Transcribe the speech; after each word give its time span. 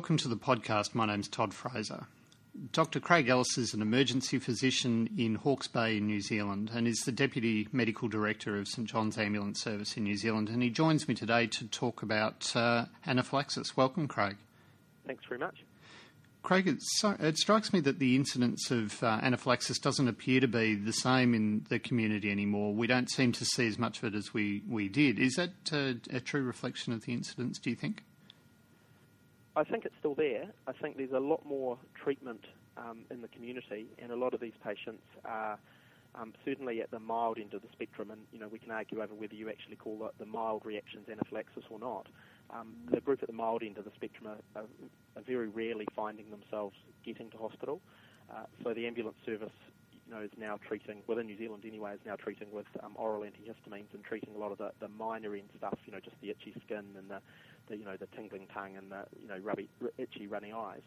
welcome 0.00 0.16
to 0.16 0.28
the 0.28 0.34
podcast. 0.34 0.94
My 0.94 1.04
name's 1.04 1.28
Todd 1.28 1.52
Fraser. 1.52 2.06
Dr. 2.72 3.00
Craig 3.00 3.28
Ellis 3.28 3.58
is 3.58 3.74
an 3.74 3.82
emergency 3.82 4.38
physician 4.38 5.10
in 5.18 5.34
Hawke's 5.34 5.68
Bay 5.68 5.98
in 5.98 6.06
New 6.06 6.22
Zealand 6.22 6.70
and 6.72 6.88
is 6.88 7.00
the 7.00 7.12
Deputy 7.12 7.68
Medical 7.70 8.08
Director 8.08 8.56
of 8.56 8.66
St 8.66 8.88
John's 8.88 9.18
Ambulance 9.18 9.60
Service 9.60 9.98
in 9.98 10.04
New 10.04 10.16
Zealand. 10.16 10.48
And 10.48 10.62
he 10.62 10.70
joins 10.70 11.06
me 11.06 11.14
today 11.14 11.48
to 11.48 11.66
talk 11.66 12.00
about 12.00 12.56
uh, 12.56 12.86
anaphylaxis. 13.06 13.76
Welcome, 13.76 14.08
Craig. 14.08 14.38
Thanks 15.06 15.26
very 15.28 15.38
much. 15.38 15.66
Craig, 16.42 16.66
it, 16.66 16.78
it 17.20 17.36
strikes 17.36 17.70
me 17.74 17.80
that 17.80 17.98
the 17.98 18.16
incidence 18.16 18.70
of 18.70 19.02
uh, 19.02 19.18
anaphylaxis 19.20 19.78
doesn't 19.78 20.08
appear 20.08 20.40
to 20.40 20.48
be 20.48 20.76
the 20.76 20.94
same 20.94 21.34
in 21.34 21.66
the 21.68 21.78
community 21.78 22.30
anymore. 22.30 22.72
We 22.72 22.86
don't 22.86 23.10
seem 23.10 23.32
to 23.32 23.44
see 23.44 23.66
as 23.68 23.78
much 23.78 23.98
of 23.98 24.04
it 24.04 24.16
as 24.16 24.32
we, 24.32 24.62
we 24.66 24.88
did. 24.88 25.18
Is 25.18 25.34
that 25.34 25.50
uh, 25.70 26.00
a 26.10 26.20
true 26.20 26.42
reflection 26.42 26.94
of 26.94 27.04
the 27.04 27.12
incidence, 27.12 27.58
do 27.58 27.68
you 27.68 27.76
think? 27.76 28.02
I 29.56 29.64
think 29.64 29.84
it's 29.84 29.94
still 29.98 30.14
there. 30.14 30.46
I 30.66 30.72
think 30.72 30.96
there's 30.96 31.12
a 31.12 31.20
lot 31.20 31.44
more 31.44 31.78
treatment 32.02 32.44
um, 32.76 33.00
in 33.10 33.20
the 33.20 33.28
community, 33.28 33.86
and 33.98 34.12
a 34.12 34.16
lot 34.16 34.32
of 34.32 34.40
these 34.40 34.52
patients 34.64 35.02
are 35.24 35.58
um, 36.14 36.32
certainly 36.44 36.80
at 36.80 36.90
the 36.90 36.98
mild 36.98 37.38
end 37.38 37.54
of 37.54 37.62
the 37.62 37.68
spectrum. 37.72 38.10
And 38.10 38.20
you 38.32 38.38
know, 38.38 38.48
we 38.48 38.58
can 38.58 38.70
argue 38.70 39.02
over 39.02 39.14
whether 39.14 39.34
you 39.34 39.48
actually 39.48 39.76
call 39.76 40.06
it 40.06 40.14
the 40.18 40.26
mild 40.26 40.64
reactions 40.64 41.08
anaphylaxis 41.10 41.64
or 41.70 41.78
not. 41.78 42.06
Um, 42.50 42.74
the 42.90 43.00
group 43.00 43.22
at 43.22 43.28
the 43.28 43.34
mild 43.34 43.62
end 43.62 43.78
of 43.78 43.84
the 43.84 43.92
spectrum 43.94 44.28
are, 44.28 44.60
are, 44.60 44.66
are 45.16 45.22
very 45.22 45.48
rarely 45.48 45.86
finding 45.94 46.30
themselves 46.30 46.76
getting 47.04 47.30
to 47.30 47.36
hospital. 47.36 47.80
Uh, 48.30 48.44
so 48.62 48.74
the 48.74 48.86
ambulance 48.86 49.16
service, 49.24 49.52
you 50.06 50.14
know, 50.14 50.20
is 50.20 50.30
now 50.38 50.58
treating 50.66 51.02
within 51.06 51.26
New 51.26 51.38
Zealand 51.38 51.64
anyway, 51.66 51.94
is 51.94 52.00
now 52.04 52.16
treating 52.16 52.48
with 52.52 52.66
um, 52.82 52.92
oral 52.96 53.22
antihistamines 53.22 53.92
and 53.94 54.02
treating 54.04 54.34
a 54.34 54.38
lot 54.38 54.52
of 54.52 54.58
the, 54.58 54.70
the 54.80 54.88
minor 54.88 55.34
end 55.34 55.48
stuff. 55.56 55.78
You 55.86 55.92
know, 55.92 56.00
just 56.00 56.16
the 56.22 56.30
itchy 56.30 56.54
skin 56.64 56.84
and 56.98 57.08
the, 57.08 57.20
the 57.70 57.76
you 57.76 57.84
know 57.84 57.96
the 57.98 58.08
tingling 58.16 58.46
tongue 58.52 58.76
and 58.76 58.90
the 58.90 59.04
you 59.20 59.28
know 59.28 59.38
rubby, 59.38 59.68
itchy 59.96 60.26
runny 60.26 60.52
eyes. 60.52 60.82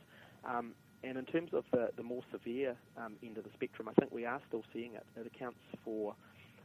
Um, 0.46 0.74
and 1.04 1.18
in 1.18 1.26
terms 1.26 1.50
of 1.54 1.66
the, 1.72 1.90
the 1.98 2.04
more 2.04 2.22
severe 2.32 2.76
um, 2.98 3.16
end 3.24 3.38
of 3.38 3.44
the 3.44 3.50
spectrum, 3.54 3.90
I 3.90 3.94
think 4.00 4.14
we 4.14 4.26
are 4.26 4.40
still 4.48 4.64
seeing 4.74 4.94
it. 4.94 5.06
It 5.18 5.28
accounts 5.28 5.60
for 5.84 6.16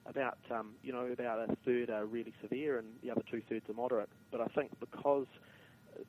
about 0.06 0.38
um, 0.50 0.74
you 0.82 0.92
know 0.92 1.06
about 1.06 1.50
a 1.50 1.56
third 1.64 1.90
are 1.90 2.06
really 2.06 2.32
severe 2.42 2.78
and 2.78 2.88
the 3.02 3.10
other 3.10 3.22
two 3.30 3.42
thirds 3.48 3.68
are 3.68 3.74
moderate. 3.74 4.08
But 4.30 4.40
I 4.40 4.46
think 4.46 4.70
because 4.80 5.26
uh, 5.96 6.02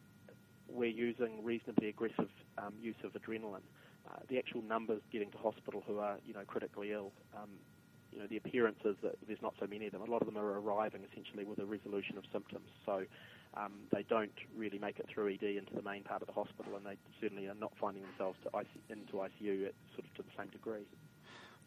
we're 0.69 0.89
using 0.89 1.43
reasonably 1.43 1.89
aggressive 1.89 2.29
um, 2.57 2.73
use 2.81 2.95
of 3.03 3.13
adrenaline, 3.13 3.65
uh, 4.09 4.19
the 4.29 4.37
actual 4.37 4.61
numbers 4.61 5.01
getting 5.11 5.31
to 5.31 5.37
hospital 5.37 5.83
who 5.87 5.99
are 5.99 6.17
you 6.25 6.33
know 6.33 6.43
critically 6.47 6.91
ill, 6.91 7.11
um, 7.35 7.49
you 8.11 8.19
know 8.19 8.27
the 8.27 8.37
appearance 8.37 8.79
is 8.85 8.95
that 9.03 9.15
there's 9.27 9.41
not 9.41 9.53
so 9.59 9.67
many 9.67 9.87
of 9.87 9.91
them. 9.91 10.01
A 10.01 10.11
lot 10.11 10.21
of 10.21 10.27
them 10.27 10.37
are 10.37 10.59
arriving 10.59 11.01
essentially 11.11 11.45
with 11.45 11.59
a 11.59 11.65
resolution 11.65 12.17
of 12.17 12.23
symptoms. 12.31 12.69
So 12.85 13.03
um, 13.55 13.73
they 13.91 14.03
don't 14.03 14.31
really 14.55 14.79
make 14.79 14.99
it 14.99 15.07
through 15.13 15.33
ED 15.33 15.43
into 15.43 15.73
the 15.73 15.81
main 15.81 16.03
part 16.03 16.21
of 16.21 16.27
the 16.27 16.33
hospital, 16.33 16.75
and 16.75 16.85
they 16.85 16.97
certainly 17.19 17.47
are 17.47 17.55
not 17.55 17.71
finding 17.79 18.03
themselves 18.03 18.37
to 18.43 18.57
IC, 18.57 18.67
into 18.89 19.13
ICU 19.13 19.67
at 19.67 19.73
sort 19.93 20.05
of 20.05 20.13
to 20.15 20.23
the 20.23 20.31
same 20.37 20.47
degree. 20.47 20.85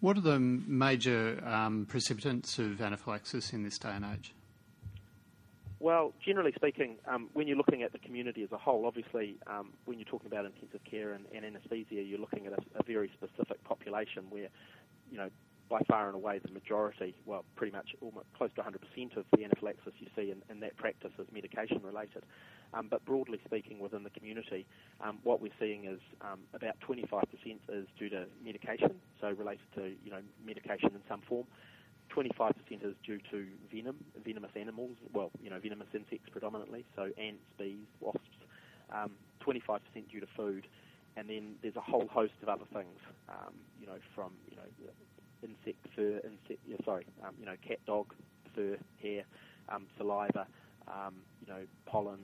What 0.01 0.17
are 0.17 0.21
the 0.21 0.39
major 0.41 1.43
um, 1.47 1.87
precipitants 1.87 2.59
of 2.59 2.81
anaphylaxis 2.81 3.53
in 3.53 3.63
this 3.63 3.79
day 3.79 3.91
and 3.91 4.05
age? 4.05 4.35
Well, 5.83 6.13
generally 6.25 6.53
speaking, 6.55 6.97
um, 7.09 7.29
when 7.33 7.49
you're 7.49 7.57
looking 7.57 7.83
at 7.83 7.91
the 7.91 7.99
community 7.99 8.45
as 8.45 8.53
a 8.53 8.57
whole, 8.57 8.87
obviously, 8.87 9.37
um, 9.49 9.73
when 9.85 9.99
you're 9.99 10.09
talking 10.09 10.29
about 10.29 10.45
intensive 10.45 10.81
care 10.89 11.13
and, 11.13 11.25
and 11.35 11.45
anaesthesia, 11.45 12.03
you're 12.03 12.21
looking 12.21 12.47
at 12.47 12.53
a, 12.53 12.63
a, 12.79 12.85
very 12.85 13.11
specific 13.15 13.63
population 13.65 14.23
where, 14.31 14.49
you 15.11 15.19
know, 15.19 15.29
by 15.73 15.81
far 15.89 16.07
and 16.07 16.15
away 16.15 16.39
the 16.39 16.53
majority, 16.53 17.15
well, 17.25 17.47
pretty 17.57 17.73
much 17.73 17.97
almost 18.03 18.27
close 18.37 18.51
to 18.57 18.61
100% 18.61 19.17
of 19.17 19.25
the 19.35 19.43
anaphylaxis 19.43 19.95
you 19.99 20.07
see 20.15 20.31
in, 20.31 20.43
in 20.51 20.61
that 20.61 20.77
practice 20.77 21.13
is 21.19 21.27
medication 21.33 21.81
related. 21.83 22.25
Um, 22.75 22.89
but 22.91 23.03
broadly 23.07 23.41
speaking, 23.47 23.81
within 23.81 24.03
the 24.03 24.11
community, 24.11 24.67
um, 25.01 25.19
what 25.25 25.41
we're 25.41 25.57
seeing 25.59 25.87
is 25.87 25.99
um, 26.21 26.41
about 26.53 26.77
25% 26.87 27.23
is 27.71 27.87
due 27.99 28.11
to 28.11 28.27
medication, 28.45 28.93
so 29.19 29.31
related 29.31 29.65
to 29.77 29.95
you 30.05 30.11
know 30.11 30.21
medication 30.45 30.91
in 30.93 31.01
some 31.09 31.23
form. 31.27 31.47
25% 32.15 32.53
is 32.85 32.95
due 33.07 33.19
to 33.31 33.47
venom, 33.73 33.97
venomous 34.23 34.51
animals, 34.55 34.97
well, 35.15 35.31
you 35.43 35.49
know, 35.49 35.59
venomous 35.59 35.89
insects 35.95 36.29
predominantly, 36.31 36.85
so 36.95 37.09
ants, 37.17 37.41
bees, 37.59 37.89
wasps. 38.01 38.21
25% 38.93 39.07
um, 39.07 39.81
due 40.11 40.21
to 40.21 40.27
food, 40.37 40.67
and 41.17 41.31
then 41.31 41.55
there's 41.63 41.77
a 41.77 41.81
whole 41.81 42.07
host 42.13 42.35
of 42.43 42.51
other 42.51 42.67
things, 42.75 42.99
um, 43.31 43.55
you 43.81 43.87
know, 43.87 43.97
from 44.15 44.33
you 44.51 44.57
know 44.57 44.93
insect 45.43 45.79
fur, 45.95 46.21
insect, 46.25 46.61
yeah, 46.67 46.77
sorry, 46.85 47.07
um, 47.25 47.35
you 47.39 47.47
know, 47.47 47.57
cat, 47.67 47.79
dog 47.87 48.13
fur, 48.55 48.77
hair, 49.01 49.25
um, 49.69 49.87
saliva, 49.97 50.47
um, 50.89 51.15
you 51.47 51.53
know, 51.53 51.61
pollens, 51.87 52.21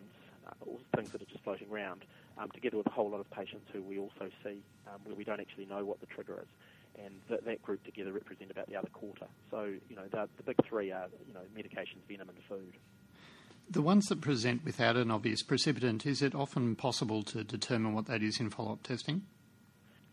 uh, 0.46 0.52
all 0.66 0.80
things 0.94 1.10
that 1.10 1.22
are 1.22 1.26
just 1.26 1.42
floating 1.44 1.68
around, 1.70 2.04
um, 2.38 2.50
together 2.50 2.76
with 2.76 2.86
a 2.86 2.90
whole 2.90 3.10
lot 3.10 3.20
of 3.20 3.30
patients 3.30 3.66
who 3.72 3.82
we 3.82 3.98
also 3.98 4.30
see 4.44 4.62
um, 4.86 5.00
where 5.04 5.16
we 5.16 5.24
don't 5.24 5.40
actually 5.40 5.66
know 5.66 5.84
what 5.84 6.00
the 6.00 6.06
trigger 6.06 6.38
is. 6.40 6.48
And 7.04 7.14
that, 7.28 7.44
that 7.44 7.62
group 7.62 7.84
together 7.84 8.12
represent 8.12 8.50
about 8.50 8.66
the 8.68 8.74
other 8.74 8.88
quarter. 8.88 9.26
So, 9.50 9.72
you 9.88 9.94
know, 9.94 10.08
the, 10.10 10.28
the 10.36 10.42
big 10.42 10.56
three 10.66 10.90
are, 10.90 11.06
you 11.28 11.34
know, 11.34 11.40
medications, 11.56 12.02
venom, 12.08 12.28
and 12.28 12.38
food. 12.48 12.74
The 13.70 13.82
ones 13.82 14.06
that 14.06 14.20
present 14.20 14.64
without 14.64 14.96
an 14.96 15.10
obvious 15.10 15.42
precipitant, 15.42 16.06
is 16.06 16.22
it 16.22 16.34
often 16.34 16.74
possible 16.74 17.22
to 17.24 17.44
determine 17.44 17.92
what 17.92 18.06
that 18.06 18.22
is 18.22 18.40
in 18.40 18.50
follow-up 18.50 18.82
testing? 18.82 19.26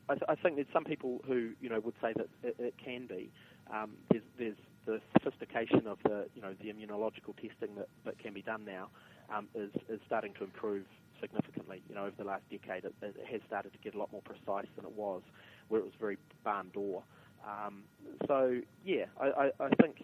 I, 0.09 0.13
th- 0.13 0.23
I, 0.29 0.35
think 0.35 0.55
there's 0.55 0.67
some 0.73 0.83
people 0.83 1.21
who 1.25 1.51
you 1.61 1.69
know 1.69 1.79
would 1.79 1.95
say 2.01 2.13
that 2.15 2.27
it, 2.43 2.55
it 2.59 2.73
can 2.83 3.07
be. 3.07 3.31
Um, 3.73 3.91
there's, 4.11 4.23
there's, 4.37 4.55
the 4.85 5.01
sophistication 5.13 5.87
of 5.87 5.97
the 6.03 6.27
you 6.35 6.41
know 6.43 6.53
the 6.61 6.69
immunological 6.71 7.33
testing 7.35 7.75
that, 7.75 7.87
that 8.05 8.19
can 8.19 8.33
be 8.33 8.43
done 8.43 8.63
now 8.65 8.89
um, 9.35 9.47
is 9.55 9.71
is 9.89 9.99
starting 10.05 10.33
to 10.37 10.43
improve 10.43 10.85
significantly. 11.19 11.81
You 11.89 11.95
know, 11.95 12.01
over 12.01 12.15
the 12.17 12.23
last 12.23 12.43
decade, 12.51 12.85
it, 12.85 12.93
it, 13.01 13.15
has 13.31 13.41
started 13.47 13.73
to 13.73 13.79
get 13.79 13.95
a 13.95 13.97
lot 13.97 14.11
more 14.11 14.21
precise 14.21 14.69
than 14.75 14.85
it 14.85 14.91
was, 14.91 15.23
where 15.69 15.81
it 15.81 15.83
was 15.83 15.93
very 15.99 16.17
barn 16.43 16.69
door. 16.73 17.03
Um, 17.47 17.83
so 18.27 18.59
yeah, 18.83 19.05
I, 19.19 19.25
I, 19.25 19.65
I, 19.65 19.69
think 19.81 20.03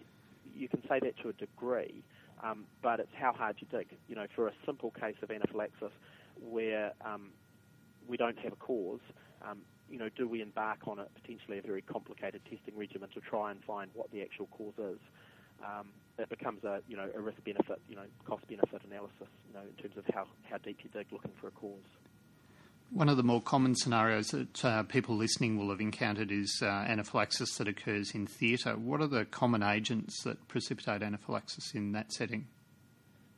you 0.56 0.68
can 0.68 0.82
say 0.90 1.00
that 1.00 1.14
to 1.24 1.30
a 1.30 1.34
degree, 1.34 2.04
um, 2.44 2.66
but 2.82 3.00
it's 3.00 3.14
how 3.20 3.34
hard 3.34 3.58
you 3.60 3.68
dig. 3.72 3.88
You 4.08 4.16
know, 4.16 4.26
for 4.36 4.48
a 4.48 4.54
simple 4.66 4.92
case 5.00 5.16
of 5.22 5.32
anaphylaxis 5.32 5.92
where 6.42 6.94
um, 7.06 7.30
we 8.08 8.18
don't 8.18 8.38
have 8.40 8.54
a 8.54 8.58
cause. 8.58 9.00
Um, 9.48 9.60
you 9.92 9.98
know, 9.98 10.10
do 10.16 10.28
we 10.28 10.42
embark 10.42 10.88
on 10.88 11.00
a 11.00 11.06
potentially 11.22 11.58
a 11.58 11.62
very 11.62 11.82
complicated 11.82 12.42
testing 12.50 12.76
regimen 12.78 13.10
to 13.14 13.20
try 13.20 13.52
and 13.52 13.64
find 13.64 13.92
what 13.94 14.10
the 14.12 14.22
actual 14.22 14.48
cause 14.48 14.74
is? 14.78 15.00
Um, 15.64 15.90
it 16.18 16.30
becomes 16.30 16.64
a 16.64 16.82
you 16.88 16.98
know 16.98 17.10
a 17.16 17.20
risk 17.20 17.44
benefit 17.44 17.80
you 17.88 17.96
know 17.96 18.06
cost 18.26 18.48
benefit 18.48 18.82
analysis 18.84 19.28
you 19.48 19.54
know 19.54 19.62
in 19.62 19.76
terms 19.82 19.98
of 19.98 20.06
how, 20.14 20.26
how 20.50 20.58
deep 20.58 20.80
you 20.84 20.90
dig 20.92 21.08
looking 21.12 21.32
for 21.40 21.48
a 21.48 21.52
cause. 21.52 21.80
One 22.90 23.08
of 23.08 23.16
the 23.16 23.24
more 23.24 23.42
common 23.42 23.76
scenarios 23.76 24.28
that 24.30 24.66
uh, 24.66 24.84
people 24.84 25.16
listening 25.16 25.58
will 25.58 25.70
have 25.70 25.80
encountered 25.80 26.30
is 26.30 26.60
uh, 26.62 26.66
anaphylaxis 26.66 27.56
that 27.56 27.68
occurs 27.68 28.12
in 28.14 28.28
theatre. 28.28 28.76
What 28.76 29.00
are 29.00 29.08
the 29.08 29.24
common 29.24 29.64
agents 29.64 30.24
that 30.24 30.46
precipitate 30.50 31.02
anaphylaxis 31.02 31.74
in 31.74 31.94
that 31.94 32.12
setting? 32.12 32.48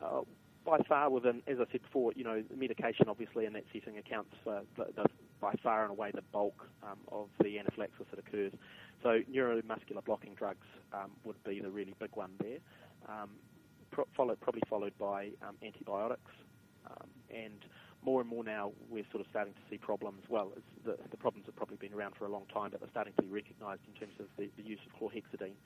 Uh, 0.02 0.22
by 0.66 0.80
far, 0.90 1.12
within, 1.12 1.44
as 1.46 1.58
I 1.60 1.72
said 1.72 1.84
before, 1.84 2.14
you 2.16 2.24
know, 2.24 2.42
medication 2.56 3.08
obviously 3.08 3.46
in 3.46 3.54
that 3.54 3.66
setting 3.72 4.00
accounts 4.00 4.34
for 4.44 4.62
the, 4.76 4.86
the 4.96 5.06
by 5.44 5.54
far 5.62 5.84
and 5.84 5.92
away 5.92 6.10
the 6.16 6.22
bulk 6.32 6.70
um, 6.84 7.00
of 7.12 7.28
the 7.44 7.60
anaphylaxis 7.60 8.08
that 8.10 8.18
occurs. 8.18 8.54
So 9.04 9.20
neuromuscular 9.30 10.04
blocking 10.06 10.36
drugs 10.36 10.66
um, 10.94 11.12
would 11.26 11.36
be 11.44 11.60
the 11.60 11.70
really 11.70 11.94
big 12.00 12.12
one 12.14 12.32
there, 12.40 12.60
um, 13.10 13.32
pro- 13.92 14.08
followed, 14.16 14.40
probably 14.40 14.62
followed 14.70 14.94
by 14.98 15.32
um, 15.46 15.56
antibiotics. 15.62 16.32
Um, 16.88 17.10
and 17.30 17.60
more 18.02 18.22
and 18.22 18.30
more 18.30 18.44
now 18.44 18.72
we're 18.90 19.04
sort 19.12 19.20
of 19.20 19.28
starting 19.30 19.54
to 19.54 19.60
see 19.70 19.78
problems. 19.78 20.24
Well, 20.30 20.54
the, 20.86 20.96
the, 21.12 21.18
problems 21.18 21.46
have 21.48 21.56
probably 21.56 21.78
been 21.78 21.94
around 21.94 22.16
for 22.18 22.26
a 22.26 22.32
long 22.32 22.46
time, 22.54 22.72
but 22.72 22.80
they're 22.80 22.92
starting 22.92 23.14
to 23.18 23.24
be 23.24 23.30
recognised 23.30 23.82
in 23.88 24.00
terms 24.00 24.16
of 24.20 24.28
the, 24.38 24.50
the 24.56 24.64
use 24.64 24.80
of 24.88 24.96
chlorhexidine 24.96 25.60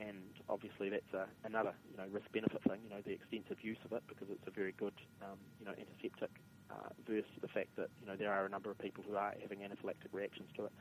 and 0.00 0.32
obviously 0.48 0.88
that's 0.88 1.12
a, 1.12 1.26
another 1.44 1.74
you 1.90 1.98
know 1.98 2.08
risk 2.10 2.24
benefit 2.32 2.62
thing. 2.64 2.80
You 2.82 2.90
know 2.90 3.02
the 3.04 3.12
extensive 3.12 3.62
use 3.62 3.76
of 3.84 3.92
it 3.92 4.02
because 4.08 4.28
it's 4.30 4.46
a 4.46 4.50
very 4.50 4.72
good 4.78 4.94
um, 5.20 5.36
you 5.60 5.66
know 5.66 5.72
antiseptic 5.76 6.30
uh, 6.72 6.88
versus 7.06 7.30
the 7.40 7.48
fact 7.48 7.68
that 7.76 7.88
you 8.00 8.06
know 8.06 8.16
there 8.16 8.32
are 8.32 8.46
a 8.46 8.48
number 8.48 8.70
of 8.70 8.78
people 8.78 9.04
who 9.08 9.16
are 9.16 9.34
having 9.40 9.58
anaphylactic 9.58 10.12
reactions 10.12 10.48
to 10.56 10.64
it, 10.64 10.72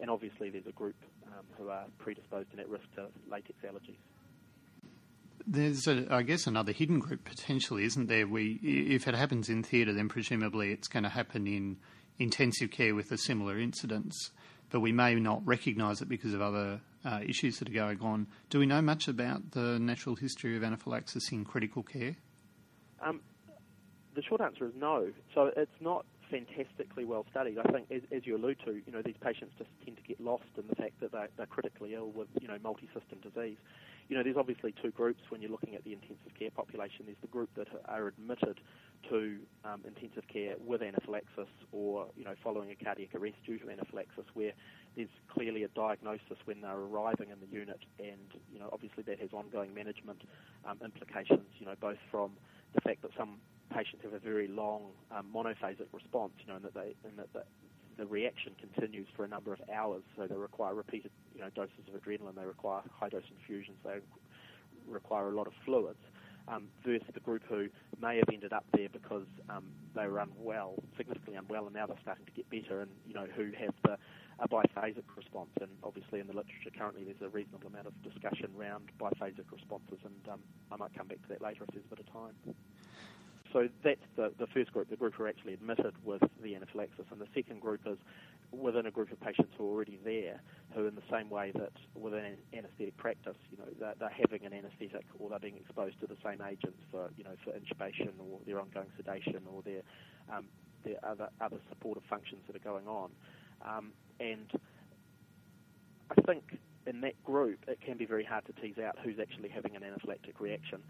and 0.00 0.10
obviously 0.10 0.50
there's 0.50 0.66
a 0.66 0.72
group 0.72 0.96
um, 1.26 1.44
who 1.58 1.68
are 1.68 1.84
predisposed 1.98 2.48
and 2.52 2.60
at 2.60 2.68
risk 2.68 2.84
to 2.94 3.06
latex 3.30 3.58
allergies. 3.64 3.98
There's, 5.46 5.88
a, 5.88 6.06
I 6.10 6.22
guess, 6.22 6.46
another 6.46 6.72
hidden 6.72 6.98
group 6.98 7.24
potentially, 7.24 7.84
isn't 7.84 8.08
there? 8.08 8.26
We, 8.26 8.60
if 8.62 9.08
it 9.08 9.14
happens 9.14 9.48
in 9.48 9.62
theatre, 9.62 9.92
then 9.92 10.08
presumably 10.08 10.70
it's 10.70 10.86
going 10.86 11.02
to 11.02 11.08
happen 11.08 11.46
in 11.46 11.78
intensive 12.18 12.70
care 12.70 12.94
with 12.94 13.10
a 13.10 13.18
similar 13.18 13.58
incidence, 13.58 14.30
but 14.68 14.80
we 14.80 14.92
may 14.92 15.14
not 15.14 15.44
recognise 15.44 16.02
it 16.02 16.08
because 16.08 16.34
of 16.34 16.42
other 16.42 16.80
uh, 17.04 17.20
issues 17.26 17.58
that 17.58 17.68
are 17.68 17.72
going 17.72 18.00
on. 18.00 18.26
Do 18.50 18.58
we 18.58 18.66
know 18.66 18.82
much 18.82 19.08
about 19.08 19.52
the 19.52 19.78
natural 19.78 20.14
history 20.14 20.56
of 20.56 20.62
anaphylaxis 20.62 21.32
in 21.32 21.44
critical 21.44 21.82
care? 21.82 22.16
Um, 23.02 23.22
the 24.14 24.22
short 24.22 24.40
answer 24.40 24.66
is 24.66 24.72
no. 24.76 25.12
So 25.34 25.50
it's 25.56 25.80
not 25.80 26.04
fantastically 26.30 27.04
well 27.04 27.26
studied. 27.30 27.58
I 27.58 27.70
think, 27.70 27.86
as, 27.90 28.02
as, 28.14 28.24
you 28.24 28.36
allude 28.36 28.58
to, 28.64 28.80
you 28.86 28.92
know, 28.92 29.02
these 29.02 29.18
patients 29.20 29.52
just 29.58 29.70
tend 29.84 29.96
to 29.96 30.02
get 30.02 30.20
lost 30.20 30.44
in 30.56 30.64
the 30.68 30.76
fact 30.76 31.00
that 31.00 31.12
they're, 31.12 31.28
they're 31.36 31.46
critically 31.46 31.94
ill 31.94 32.10
with, 32.10 32.28
you 32.40 32.48
know, 32.48 32.56
multi-system 32.62 33.18
disease. 33.22 33.58
You 34.08 34.16
know, 34.16 34.22
there's 34.22 34.36
obviously 34.36 34.74
two 34.82 34.90
groups 34.90 35.20
when 35.28 35.40
you're 35.40 35.50
looking 35.50 35.74
at 35.74 35.84
the 35.84 35.92
intensive 35.92 36.34
care 36.38 36.50
population. 36.50 37.06
There's 37.06 37.20
the 37.20 37.28
group 37.28 37.50
that 37.56 37.68
are 37.86 38.08
admitted 38.08 38.60
to 39.08 39.38
um, 39.64 39.82
intensive 39.86 40.24
care 40.32 40.54
with 40.64 40.82
anaphylaxis 40.82 41.50
or, 41.72 42.06
you 42.16 42.24
know, 42.24 42.34
following 42.42 42.70
a 42.70 42.84
cardiac 42.84 43.14
arrest 43.14 43.36
due 43.46 43.58
to 43.58 43.70
anaphylaxis, 43.70 44.24
where 44.34 44.52
there's 44.96 45.08
clearly 45.32 45.62
a 45.62 45.68
diagnosis 45.68 46.38
when 46.44 46.60
they're 46.60 46.76
arriving 46.76 47.30
in 47.30 47.38
the 47.40 47.46
unit, 47.54 47.80
and, 47.98 48.34
you 48.52 48.58
know, 48.58 48.68
obviously 48.72 49.02
that 49.04 49.18
has 49.20 49.30
ongoing 49.32 49.72
management 49.74 50.22
um, 50.68 50.78
implications, 50.84 51.46
you 51.58 51.66
know, 51.66 51.74
both 51.80 51.98
from 52.10 52.32
the 52.74 52.80
fact 52.80 53.02
that 53.02 53.10
some 53.16 53.38
patients 53.74 54.02
have 54.02 54.12
a 54.12 54.18
very 54.18 54.48
long 54.48 54.90
um, 55.10 55.26
monophasic 55.34 55.86
response, 55.92 56.32
you 56.40 56.48
know, 56.48 56.56
and 56.56 56.64
that 56.64 56.74
they 56.74 56.94
and 57.04 57.18
that 57.18 57.32
the, 57.32 57.42
the 57.98 58.06
reaction 58.06 58.52
continues 58.60 59.06
for 59.16 59.24
a 59.24 59.28
number 59.28 59.52
of 59.52 59.60
hours. 59.74 60.02
So 60.16 60.26
they 60.26 60.34
require 60.34 60.74
repeated, 60.74 61.10
you 61.34 61.40
know, 61.40 61.50
doses 61.54 61.86
of 61.92 62.00
adrenaline. 62.00 62.34
They 62.36 62.44
require 62.46 62.82
high 62.98 63.08
dose 63.08 63.22
infusions. 63.30 63.78
They 63.84 63.98
require 64.88 65.28
a 65.28 65.34
lot 65.34 65.46
of 65.46 65.52
fluids. 65.64 65.98
Um, 66.48 66.68
versus 66.84 67.06
the 67.14 67.20
group 67.20 67.42
who 67.48 67.68
may 68.02 68.16
have 68.16 68.28
ended 68.32 68.52
up 68.52 68.64
there 68.74 68.88
because 68.90 69.26
um, 69.48 69.66
they 69.94 70.08
were 70.08 70.18
unwell, 70.18 70.74
significantly 70.96 71.36
unwell, 71.36 71.66
and 71.66 71.74
now 71.74 71.86
they're 71.86 72.00
starting 72.02 72.24
to 72.24 72.32
get 72.32 72.48
better, 72.50 72.80
and 72.80 72.90
you 73.06 73.14
know 73.14 73.26
who 73.36 73.52
have 73.56 73.74
the 73.84 73.98
a 74.40 74.48
biphasic 74.48 75.04
response. 75.16 75.50
And 75.60 75.70
obviously, 75.84 76.20
in 76.20 76.26
the 76.26 76.34
literature 76.34 76.70
currently, 76.76 77.04
there's 77.04 77.22
a 77.22 77.28
reasonable 77.28 77.68
amount 77.68 77.86
of 77.86 77.94
discussion 78.02 78.50
around 78.58 78.90
biphasic 78.98 79.46
responses, 79.52 79.98
and 80.04 80.32
um, 80.32 80.40
I 80.72 80.76
might 80.76 80.94
come 80.96 81.06
back 81.06 81.22
to 81.22 81.28
that 81.28 81.42
later 81.42 81.64
if 81.64 81.74
there's 81.74 81.84
a 81.86 81.94
bit 81.96 82.06
of 82.06 82.12
time 82.12 82.54
so 83.52 83.68
that's 83.82 84.00
the, 84.16 84.32
the 84.38 84.46
first 84.48 84.72
group, 84.72 84.90
the 84.90 84.96
group 84.96 85.14
who 85.14 85.24
are 85.24 85.28
actually 85.28 85.54
admitted 85.54 85.94
with 86.04 86.22
the 86.42 86.54
anaphylaxis. 86.54 87.06
And 87.10 87.20
the 87.20 87.26
second 87.34 87.60
group 87.60 87.80
is 87.86 87.98
within 88.52 88.86
a 88.86 88.90
group 88.90 89.12
of 89.12 89.20
patients 89.20 89.52
who 89.56 89.64
are 89.64 89.70
already 89.70 89.98
there, 90.04 90.40
who 90.74 90.86
in 90.86 90.94
the 90.94 91.02
same 91.10 91.30
way 91.30 91.52
that 91.54 91.72
within 91.94 92.24
an 92.24 92.36
anaesthetic 92.52 92.96
practice, 92.96 93.36
you 93.50 93.58
know, 93.58 93.64
they're, 93.78 93.94
they're 93.98 94.08
having 94.10 94.44
an 94.44 94.52
anaesthetic 94.52 95.04
or 95.18 95.30
they're 95.30 95.38
being 95.38 95.56
exposed 95.56 95.98
to 96.00 96.06
the 96.06 96.16
same 96.24 96.40
agents 96.42 96.78
for, 96.90 97.10
you 97.16 97.24
know, 97.24 97.34
for 97.44 97.52
intubation 97.52 98.10
or 98.18 98.38
their 98.46 98.60
ongoing 98.60 98.90
sedation 98.96 99.42
or 99.52 99.62
their, 99.62 99.82
um, 100.32 100.44
their 100.84 100.96
other, 101.04 101.28
other 101.40 101.58
supportive 101.68 102.04
functions 102.08 102.42
that 102.46 102.56
are 102.56 102.64
going 102.64 102.86
on. 102.86 103.10
Um, 103.66 103.92
and 104.18 104.50
I 106.10 106.20
think 106.22 106.58
in 106.86 107.00
that 107.02 107.22
group, 107.24 107.60
it 107.68 107.78
can 107.84 107.96
be 107.96 108.06
very 108.06 108.24
hard 108.24 108.44
to 108.46 108.52
tease 108.60 108.78
out 108.78 108.96
who's 109.02 109.18
actually 109.20 109.48
having 109.48 109.76
an 109.76 109.82
anaphylactic 109.82 110.40
reaction. 110.40 110.82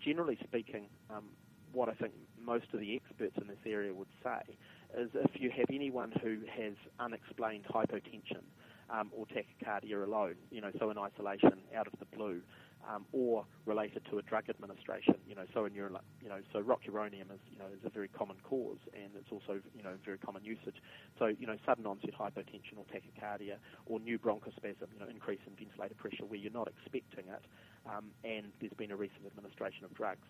Generally 0.00 0.38
speaking, 0.44 0.86
um, 1.10 1.24
what 1.72 1.88
I 1.88 1.94
think 1.94 2.12
most 2.42 2.66
of 2.72 2.80
the 2.80 2.96
experts 2.96 3.36
in 3.40 3.46
this 3.46 3.58
area 3.66 3.92
would 3.92 4.08
say 4.22 4.56
is 4.98 5.10
if 5.14 5.40
you 5.40 5.50
have 5.50 5.66
anyone 5.72 6.12
who 6.22 6.38
has 6.56 6.74
unexplained 6.98 7.64
hypotension 7.64 8.42
um, 8.88 9.10
or 9.16 9.26
tachycardia 9.26 10.04
alone, 10.04 10.34
you 10.50 10.60
know, 10.60 10.70
so 10.78 10.90
in 10.90 10.98
isolation, 10.98 11.52
out 11.76 11.86
of 11.86 11.92
the 11.98 12.16
blue, 12.16 12.40
um, 12.88 13.04
or 13.12 13.44
related 13.66 14.02
to 14.10 14.18
a 14.18 14.22
drug 14.22 14.48
administration, 14.48 15.14
you 15.26 15.34
know, 15.34 15.44
so 15.52 15.64
in 15.64 15.74
your, 15.74 15.90
you 16.22 16.28
know, 16.28 16.40
so 16.52 16.60
rocuronium 16.62 17.28
is, 17.32 17.40
you 17.50 17.58
know, 17.58 17.66
is 17.72 17.84
a 17.84 17.90
very 17.90 18.08
common 18.08 18.36
cause 18.42 18.78
and 18.94 19.12
it's 19.16 19.30
also, 19.30 19.60
you 19.74 19.82
know, 19.82 19.94
very 20.04 20.18
common 20.18 20.44
usage. 20.44 20.76
So, 21.18 21.26
you 21.26 21.46
know, 21.46 21.56
sudden 21.66 21.86
onset 21.86 22.14
hypotension 22.18 22.78
or 22.78 22.84
tachycardia 22.88 23.56
or 23.86 24.00
new 24.00 24.18
bronchospasm, 24.18 24.88
you 24.92 25.00
know, 25.00 25.08
increase 25.10 25.40
in 25.46 25.54
ventilator 25.56 25.94
pressure 25.94 26.24
where 26.24 26.38
you're 26.38 26.52
not 26.52 26.68
expecting 26.68 27.28
it, 27.28 27.44
um, 27.86 28.06
and 28.24 28.52
there's 28.60 28.72
been 28.76 28.90
a 28.90 28.96
recent 28.96 29.26
administration 29.26 29.84
of 29.84 29.94
drugs. 29.94 30.26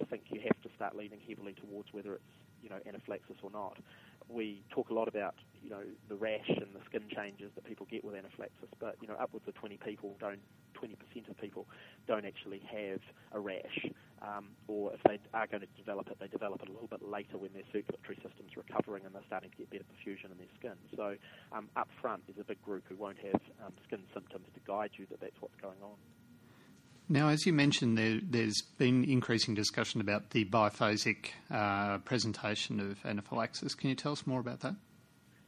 I 0.00 0.04
think 0.04 0.24
you 0.28 0.40
have 0.40 0.60
to 0.62 0.68
start 0.74 0.96
leaning 0.96 1.20
heavily 1.26 1.54
towards 1.54 1.88
whether 1.92 2.14
it's 2.14 2.32
you 2.62 2.68
know 2.68 2.78
anaphylaxis 2.86 3.36
or 3.42 3.50
not. 3.50 3.78
We 4.28 4.64
talk 4.70 4.90
a 4.90 4.94
lot 4.94 5.08
about 5.08 5.34
you 5.64 5.70
know 5.70 5.82
the 6.08 6.14
rash 6.14 6.48
and 6.48 6.68
the 6.74 6.84
skin 6.86 7.02
changes 7.14 7.50
that 7.54 7.64
people 7.64 7.86
get 7.90 8.04
with 8.04 8.14
anaphylaxis, 8.14 8.68
but 8.78 8.96
you 9.00 9.08
know 9.08 9.16
upwards 9.18 9.48
of 9.48 9.54
20 9.54 9.78
people 9.78 10.14
don't 10.20 10.40
20% 10.74 11.30
of 11.30 11.38
people 11.38 11.66
don't 12.06 12.26
actually 12.26 12.60
have 12.70 13.00
a 13.32 13.40
rash, 13.40 13.86
um, 14.22 14.48
or 14.68 14.92
if 14.92 15.00
they 15.04 15.18
are 15.32 15.46
going 15.46 15.62
to 15.62 15.68
develop 15.76 16.08
it, 16.10 16.18
they 16.20 16.26
develop 16.26 16.62
it 16.62 16.68
a 16.68 16.72
little 16.72 16.88
bit 16.88 17.02
later 17.02 17.38
when 17.38 17.52
their 17.54 17.62
circulatory 17.72 18.16
system's 18.16 18.56
recovering 18.56 19.04
and 19.04 19.14
they're 19.14 19.22
starting 19.26 19.50
to 19.50 19.56
get 19.56 19.70
better 19.70 19.84
perfusion 19.84 20.30
in 20.30 20.38
their 20.38 20.52
skin. 20.58 20.76
So 20.96 21.16
um, 21.52 21.68
up 21.76 21.88
front, 22.00 22.22
there's 22.26 22.38
a 22.38 22.44
big 22.44 22.60
group 22.62 22.84
who 22.88 22.96
won't 22.96 23.18
have 23.18 23.40
um, 23.64 23.72
skin 23.86 24.02
symptoms 24.12 24.46
to 24.52 24.60
guide 24.66 24.90
you 24.96 25.06
that 25.10 25.20
that's 25.20 25.40
what's 25.40 25.56
going 25.62 25.80
on. 25.82 25.96
Now, 27.08 27.28
as 27.28 27.44
you 27.44 27.52
mentioned, 27.52 27.98
there, 27.98 28.44
has 28.44 28.62
been 28.78 29.04
increasing 29.04 29.54
discussion 29.54 30.00
about 30.00 30.30
the 30.30 30.46
biphasic 30.46 31.28
uh, 31.50 31.98
presentation 31.98 32.80
of 32.80 33.04
anaphylaxis. 33.04 33.74
Can 33.74 33.90
you 33.90 33.94
tell 33.94 34.12
us 34.12 34.26
more 34.26 34.40
about 34.40 34.60
that? 34.60 34.74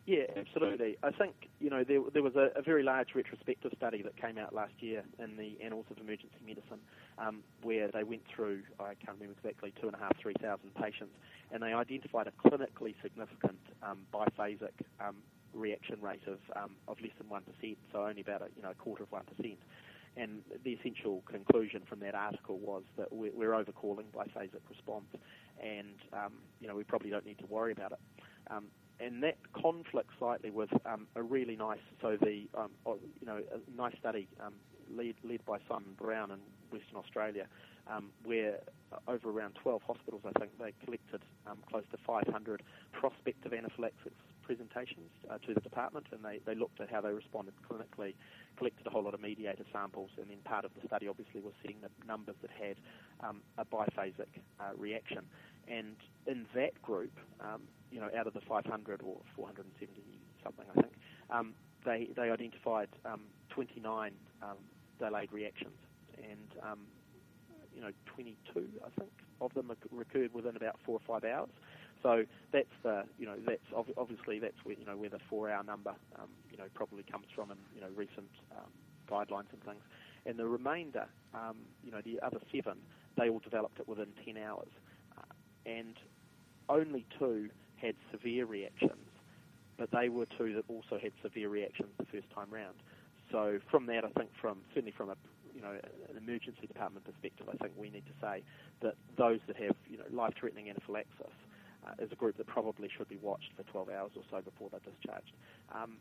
Yeah, 0.06 0.23
absolutely. 0.37 0.97
I 1.03 1.11
think 1.11 1.35
you 1.58 1.69
know 1.69 1.82
there, 1.82 1.99
there 2.14 2.23
was 2.23 2.37
a, 2.37 2.50
a, 2.55 2.62
very 2.62 2.85
large 2.85 3.08
retrospective 3.17 3.73
study 3.76 4.03
that 4.03 4.17
came 4.17 4.38
out 4.38 4.55
last 4.55 4.75
year 4.79 5.03
in 5.19 5.37
the 5.37 5.58
Annals 5.62 5.87
of 5.91 5.99
Emergency 5.99 6.38
Medicine, 6.47 6.79
um, 7.19 7.43
where 7.62 7.88
they 7.88 8.05
went 8.05 8.23
through 8.32 8.62
I 8.79 8.94
can't 8.94 9.19
remember 9.19 9.35
exactly 9.43 9.75
two 9.81 9.88
and 9.88 9.97
a 9.97 9.99
half, 9.99 10.17
three 10.23 10.35
thousand 10.41 10.73
patients, 10.76 11.11
and 11.50 11.61
they 11.61 11.73
identified 11.73 12.29
a 12.29 12.49
clinically 12.49 12.94
significant 13.03 13.58
um, 13.82 13.99
biphasic 14.14 14.79
um, 15.00 15.17
reaction 15.53 16.00
rate 16.00 16.23
of 16.29 16.38
um, 16.55 16.76
of 16.87 17.00
less 17.00 17.11
than 17.19 17.29
one 17.29 17.43
percent, 17.43 17.76
so 17.93 18.05
only 18.06 18.20
about 18.20 18.43
a, 18.43 18.47
you 18.55 18.62
know 18.62 18.70
a 18.70 18.75
quarter 18.75 19.03
of 19.03 19.11
one 19.11 19.25
percent. 19.25 19.58
And 20.17 20.41
the 20.64 20.70
essential 20.70 21.23
conclusion 21.26 21.82
from 21.87 22.00
that 22.00 22.14
article 22.14 22.58
was 22.58 22.85
that 22.97 23.12
we're, 23.12 23.32
we're 23.35 23.50
overcalling 23.50 24.06
biphasic 24.14 24.62
response, 24.70 25.11
and 25.61 25.99
um, 26.12 26.35
you 26.61 26.69
know 26.69 26.76
we 26.76 26.85
probably 26.85 27.11
don't 27.11 27.26
need 27.26 27.38
to 27.38 27.47
worry 27.47 27.73
about 27.73 27.91
it. 27.91 27.99
Um, 28.49 28.67
and 29.00 29.22
that 29.22 29.37
conflicts 29.52 30.14
slightly 30.19 30.50
with 30.50 30.70
um, 30.87 31.06
a 31.16 31.22
really 31.22 31.56
nice, 31.56 31.81
so 32.00 32.16
the 32.20 32.48
um, 32.56 32.70
you 32.87 33.26
know 33.26 33.40
a 33.52 33.76
nice 33.76 33.94
study 33.98 34.28
um, 34.44 34.54
led, 34.94 35.14
led 35.22 35.44
by 35.44 35.58
Simon 35.69 35.94
Brown 35.98 36.31
in 36.31 36.38
Western 36.70 36.96
Australia, 36.96 37.46
um, 37.90 38.10
where 38.25 38.60
over 39.06 39.31
around 39.31 39.54
12 39.62 39.82
hospitals, 39.87 40.22
I 40.25 40.38
think 40.38 40.52
they 40.58 40.72
collected 40.84 41.22
close 41.70 41.84
to 41.90 41.98
500 42.06 42.62
prospective 42.93 43.52
anaphylaxis 43.52 44.12
presentations 44.46 45.10
uh, 45.28 45.38
to 45.46 45.54
the 45.54 45.60
department, 45.60 46.06
and 46.12 46.25
they, 46.25 46.40
they 46.46 46.54
looked 46.54 46.81
at 46.81 46.88
how 46.88 47.00
they 47.00 47.12
responded 47.12 47.52
clinically, 47.69 48.14
collected 48.56 48.87
a 48.87 48.90
whole 48.90 49.02
lot 49.02 49.12
of 49.12 49.20
mediator 49.20 49.64
samples, 49.72 50.10
and 50.19 50.31
then 50.31 50.38
part 50.44 50.64
of 50.64 50.70
the 50.81 50.87
study 50.87 51.08
obviously 51.08 51.40
was 51.40 51.52
seeing 51.64 51.76
the 51.82 51.90
numbers 52.06 52.37
that 52.43 52.50
had 52.50 52.76
um, 53.28 53.43
a 53.58 53.64
biphasic 53.64 54.31
uh, 54.60 54.70
reaction. 54.78 55.25
And 55.69 55.97
in 56.27 56.46
that 56.55 56.81
group, 56.82 57.13
um, 57.41 57.63
you 57.91 58.01
know, 58.01 58.08
out 58.17 58.27
of 58.27 58.35
the 58.35 58.41
500 58.41 59.03
or 59.03 59.17
470 59.35 60.03
something, 60.43 60.65
I 60.77 60.81
think, 60.81 60.93
um, 61.31 61.55
they 61.85 62.08
they 62.17 62.31
identified 62.31 62.89
um, 63.05 63.23
29 63.51 64.13
um, 64.43 64.56
delayed 64.99 65.32
reactions, 65.32 65.79
and 66.19 66.51
um, 66.63 66.79
you 67.75 67.82
know, 67.82 67.93
22, 68.15 68.67
I 68.85 68.89
think, 68.99 69.13
of 69.41 69.53
them 69.55 69.70
occurred 70.01 70.32
within 70.32 70.56
about 70.56 70.77
four 70.85 70.99
or 70.99 71.05
five 71.06 71.29
hours. 71.29 71.51
So 72.03 72.25
that's 72.53 72.73
the, 72.82 73.05
you 73.19 73.27
know, 73.27 73.37
that's 73.46 73.69
obviously 73.96 74.39
that's 74.39 74.56
where, 74.65 74.77
you 74.79 74.87
know, 74.87 74.96
where 74.96 75.11
the 75.11 75.19
four-hour 75.29 75.63
number, 75.63 75.93
um, 76.19 76.29
you 76.51 76.56
know, 76.56 76.65
probably 76.75 77.03
comes 77.03 77.27
from 77.35 77.51
in, 77.51 77.58
you 77.75 77.81
know, 77.81 77.89
recent 77.94 78.31
um, 78.53 78.70
guidelines 79.11 79.53
and 79.53 79.63
things. 79.65 79.82
And 80.25 80.39
the 80.39 80.46
remainder, 80.46 81.06
um, 81.35 81.56
you 81.85 81.91
know, 81.91 82.01
the 82.05 82.19
other 82.25 82.39
seven, 82.55 82.79
they 83.17 83.29
all 83.29 83.41
developed 83.41 83.79
it 83.79 83.89
within 83.89 84.08
10 84.25 84.37
hours. 84.37 84.69
And 85.67 85.94
only 86.69 87.05
two 87.19 87.51
had 87.77 87.94
severe 88.11 88.46
reactions, 88.46 89.06
but 89.79 89.91
they 89.91 90.08
were 90.08 90.27
two 90.39 90.55
that 90.55 90.65
also 90.69 90.99
had 91.03 91.13
severe 91.23 91.49
reactions 91.49 91.89
the 91.99 92.06
first 92.06 92.31
time 92.35 92.49
round. 92.51 92.77
So 93.31 93.58
from 93.70 93.87
that, 93.87 94.05
I 94.05 94.08
think 94.19 94.31
from 94.41 94.58
certainly 94.75 94.94
from 94.96 95.11
a 95.11 95.17
you 95.55 95.61
know 95.61 95.73
an 95.73 96.17
emergency 96.17 96.67
department 96.67 97.05
perspective, 97.05 97.46
I 97.53 97.56
think 97.56 97.73
we 97.77 97.91
need 97.91 98.05
to 98.06 98.17
say 98.20 98.43
that 98.82 98.94
those 99.19 99.41
that 99.46 99.56
have 99.56 99.77
you 99.91 99.99
know 99.99 100.05
life-threatening 100.13 100.70
anaphylaxis 100.70 101.35
uh, 101.87 102.03
is 102.03 102.11
a 102.13 102.15
group 102.17 102.37
that 102.37 102.46
probably 102.46 102.89
should 102.96 103.08
be 103.08 103.19
watched 103.19 103.51
for 103.56 103.63
12 103.65 103.89
hours 103.91 104.11
or 104.17 104.23
so 104.31 104.41
before 104.41 104.69
they're 104.70 104.81
discharged. 104.81 105.32
Um, 105.75 105.99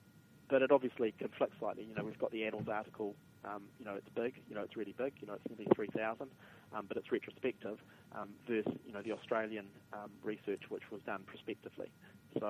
but 0.50 0.62
it 0.62 0.72
obviously 0.72 1.14
conflicts 1.20 1.56
slightly. 1.60 1.84
You 1.84 1.96
know, 1.96 2.04
we've 2.04 2.20
got 2.20 2.32
the 2.32 2.46
Annals 2.46 2.68
article. 2.72 3.16
Um, 3.44 3.64
you 3.80 3.86
know, 3.86 3.96
it's 3.96 4.10
big. 4.16 4.34
You 4.48 4.56
know, 4.56 4.62
it's 4.62 4.76
really 4.76 4.94
big. 4.98 5.14
You 5.20 5.28
know, 5.28 5.34
it's 5.34 5.46
nearly 5.50 5.68
3,000, 5.76 6.28
um, 6.74 6.86
but 6.88 6.98
it's 6.98 7.12
retrospective 7.12 7.78
um, 8.14 8.30
versus 8.48 8.74
you 8.86 8.94
know 8.94 9.02
the 9.02 9.12
Australian 9.12 9.68
um, 9.94 10.12
research, 10.24 10.64
which 10.70 10.84
was 10.92 11.02
done 11.06 11.24
prospectively. 11.26 11.92
So, 12.40 12.48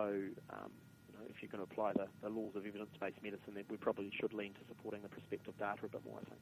um, 0.50 0.72
you 1.08 1.14
know, 1.14 1.26
if 1.30 1.42
you're 1.42 1.52
going 1.52 1.66
to 1.66 1.72
apply 1.72 1.94
the, 1.94 2.08
the 2.22 2.30
laws 2.30 2.56
of 2.56 2.66
evidence-based 2.66 3.22
medicine, 3.22 3.54
then 3.54 3.66
we 3.70 3.78
probably 3.78 4.12
should 4.20 4.34
lean 4.34 4.54
to 4.54 4.60
supporting 4.68 5.02
the 5.02 5.10
prospective 5.10 5.58
data 5.58 5.80
a 5.86 5.90
bit 5.90 6.02
more. 6.06 6.20
I 6.22 6.30
think. 6.30 6.42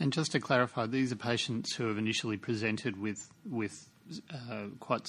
And 0.00 0.12
just 0.12 0.32
to 0.32 0.40
clarify, 0.40 0.86
these 0.86 1.10
are 1.12 1.16
patients 1.16 1.74
who 1.74 1.88
have 1.88 1.98
initially 1.98 2.36
presented 2.36 3.00
with 3.00 3.18
with 3.44 3.72
uh, 4.32 4.66
quite 4.80 5.06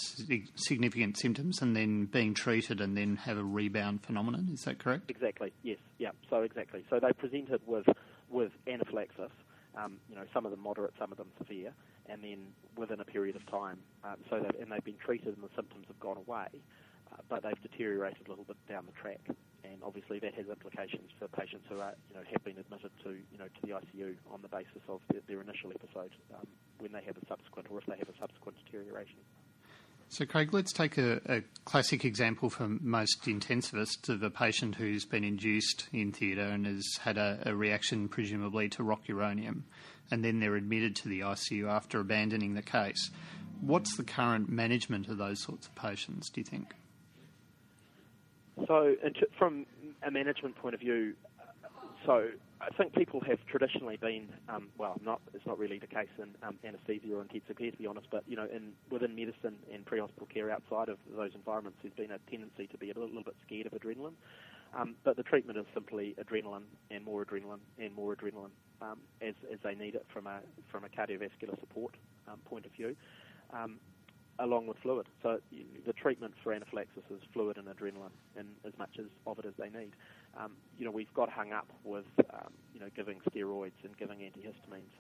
significant 0.56 1.18
symptoms 1.18 1.62
and 1.62 1.76
then 1.76 2.06
being 2.06 2.34
treated 2.34 2.82
and 2.82 2.98
then 2.98 3.16
have 3.16 3.38
a 3.38 3.44
rebound 3.44 4.04
phenomenon. 4.04 4.50
Is 4.52 4.64
that 4.64 4.80
correct? 4.80 5.10
Exactly. 5.10 5.54
Yes. 5.64 5.78
Yeah. 6.00 6.12
So 6.30 6.42
exactly. 6.42 6.84
So 6.90 7.00
they 7.00 7.14
presented 7.14 7.62
with 7.66 7.86
with 8.30 8.52
anaphylaxis. 8.68 9.32
Um, 9.80 9.94
you 10.10 10.16
know, 10.16 10.26
some 10.34 10.46
of 10.46 10.52
them 10.52 10.62
moderate, 10.62 10.94
some 11.00 11.12
of 11.12 11.18
them 11.18 11.28
severe, 11.38 11.72
and 12.08 12.24
then 12.24 12.40
within 12.76 13.00
a 13.00 13.06
period 13.06 13.36
of 13.36 13.46
time, 13.50 13.78
um, 14.04 14.18
so 14.30 14.40
that 14.40 14.56
and 14.60 14.72
they've 14.72 14.84
been 14.84 14.98
treated 15.06 15.36
and 15.36 15.44
the 15.44 15.54
symptoms 15.56 15.86
have 15.88 16.00
gone 16.00 16.18
away. 16.18 16.50
uh, 17.12 17.22
but 17.30 17.44
they've 17.44 17.62
deteriorated 17.62 18.28
a 18.28 18.30
little 18.30 18.46
bit 18.46 18.58
down 18.68 18.86
the 18.86 18.96
track. 19.00 19.22
And 19.64 19.82
obviously 19.84 20.20
that 20.20 20.34
has 20.36 20.48
implications 20.48 21.12
for 21.20 21.28
patients 21.28 21.66
who 21.70 21.80
are, 21.80 21.94
you 22.10 22.16
know, 22.16 22.24
have 22.32 22.44
been 22.44 22.58
admitted 22.58 22.92
to, 23.04 23.10
you 23.12 23.38
know, 23.38 23.46
to 23.46 23.62
the 23.62 23.74
ICU 23.76 24.16
on 24.32 24.42
the 24.42 24.48
basis 24.50 24.82
of 24.88 25.02
their, 25.12 25.22
their 25.28 25.42
initial 25.42 25.72
episode 25.74 26.14
um, 26.34 26.48
when 26.80 26.92
they 26.92 27.04
have 27.04 27.18
a 27.18 27.26
subsequent 27.28 27.68
or 27.70 27.78
if 27.80 27.86
they 27.86 27.98
have 27.98 28.10
a 28.10 28.18
subsequent 28.20 28.58
deterioration. 28.66 29.20
So, 30.12 30.26
Craig, 30.26 30.56
let's 30.56 30.74
take 30.74 30.98
a, 30.98 31.22
a, 31.28 31.44
classic 31.66 32.04
example 32.04 32.50
for 32.50 32.68
most 32.68 33.22
intensivists 33.26 34.10
of 34.10 34.24
a 34.24 34.32
patient 34.32 34.74
who's 34.74 35.06
been 35.06 35.24
induced 35.24 35.88
in 35.94 36.12
theatre 36.12 36.42
and 36.42 36.66
has 36.66 36.98
had 37.02 37.20
a, 37.20 37.44
a, 37.46 37.56
reaction, 37.56 38.10
presumably, 38.10 38.70
to 38.70 38.82
rocuronium, 38.82 39.62
and 40.10 40.26
then 40.26 40.40
they're 40.40 40.56
admitted 40.56 40.96
to 40.96 41.10
the 41.10 41.20
ICU 41.20 41.70
after 41.70 42.00
abandoning 42.00 42.56
the 42.56 42.64
case. 42.64 43.12
What's 43.62 43.96
the 43.98 44.04
current 44.04 44.50
management 44.50 45.10
of 45.10 45.20
those 45.20 45.44
sorts 45.44 45.68
of 45.68 45.76
patients, 45.76 46.32
do 46.32 46.42
you 46.42 46.46
think? 46.46 46.74
So, 48.66 48.96
from 49.38 49.68
a 50.02 50.10
management 50.10 50.56
point 50.56 50.74
of 50.74 50.80
view, 50.80 51.14
so 52.08 52.30
I 52.62 52.70
think 52.76 52.94
people 52.94 53.22
have 53.22 53.40
traditionally 53.46 53.96
been, 53.96 54.28
um, 54.50 54.68
well, 54.78 55.00
not 55.04 55.22
it's 55.34 55.46
not 55.46 55.58
really 55.58 55.80
the 55.80 55.88
case 55.88 56.10
in 56.18 56.36
um, 56.44 56.58
anaesthesia 56.66 57.14
or 57.14 57.22
intensive 57.22 57.58
care, 57.58 57.72
to 57.72 57.78
be 57.78 57.88
honest, 57.88 58.08
but 58.12 58.24
you 58.28 58.36
know, 58.36 58.48
in 58.54 58.74
within 58.92 59.16
medicine 59.16 59.56
and 59.74 59.86
pre-hospital 59.86 60.28
care 60.34 60.52
outside 60.52 60.90
of 60.90 60.98
those 61.16 61.32
environments, 61.36 61.80
there's 61.82 61.94
been 61.94 62.12
a 62.12 62.20
tendency 62.30 62.68
to 62.68 62.78
be 62.78 62.92
a 62.92 62.94
little, 62.94 63.08
little 63.08 63.24
bit 63.24 63.36
scared 63.46 63.66
of 63.66 63.72
adrenaline. 63.72 64.14
Um, 64.78 64.96
but 65.04 65.16
the 65.16 65.24
treatment 65.24 65.58
is 65.58 65.66
simply 65.74 66.16
adrenaline 66.22 66.64
and 66.92 67.04
more 67.04 67.26
adrenaline 67.26 67.60
and 67.80 67.96
more 67.96 68.16
adrenaline 68.16 68.52
um, 68.82 69.00
as, 69.22 69.34
as 69.52 69.58
they 69.64 69.74
need 69.74 69.96
it 69.96 70.06
from 70.14 70.28
a 70.28 70.42
from 70.70 70.84
a 70.84 70.90
cardiovascular 70.90 71.60
support 71.60 71.96
um, 72.28 72.40
point 72.46 72.66
of 72.66 72.72
view. 72.74 72.96
Um, 73.54 73.80
along 74.40 74.68
with 74.68 74.78
fluid. 74.82 75.06
So 75.22 75.40
the 75.86 75.94
treatment 75.94 76.34
for 76.44 76.54
anaphylaxis 76.54 77.04
is 77.10 77.20
fluid 77.34 77.58
and 77.58 77.68
adrenaline, 77.68 78.16
and 78.38 78.48
as 78.66 78.74
much 78.80 78.92
as 78.98 79.06
of 79.28 79.38
it 79.40 79.46
as 79.46 79.54
they 79.58 79.70
need. 79.70 79.92
Um, 80.38 80.54
you 80.78 80.86
know, 80.86 80.92
we've 80.92 81.14
got 81.14 81.30
hung 81.30 81.52
up 81.52 81.68
with 81.84 82.06
um, 82.34 82.54
you 82.74 82.80
know 82.80 82.90
giving 82.96 83.20
steroids 83.32 83.78
and 83.84 83.98
giving 83.98 84.20
antihistamines, 84.20 84.94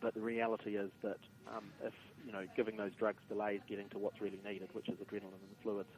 but 0.00 0.14
the 0.14 0.20
reality 0.20 0.76
is 0.76 0.90
that 1.02 1.18
um, 1.54 1.64
if 1.84 1.92
you 2.24 2.32
know 2.32 2.44
giving 2.56 2.76
those 2.76 2.92
drugs 2.98 3.22
delays 3.28 3.60
getting 3.68 3.88
to 3.90 3.98
what's 3.98 4.20
really 4.20 4.40
needed, 4.44 4.68
which 4.72 4.88
is 4.88 4.96
adrenaline 4.98 5.42
and 5.42 5.56
fluids, 5.62 5.90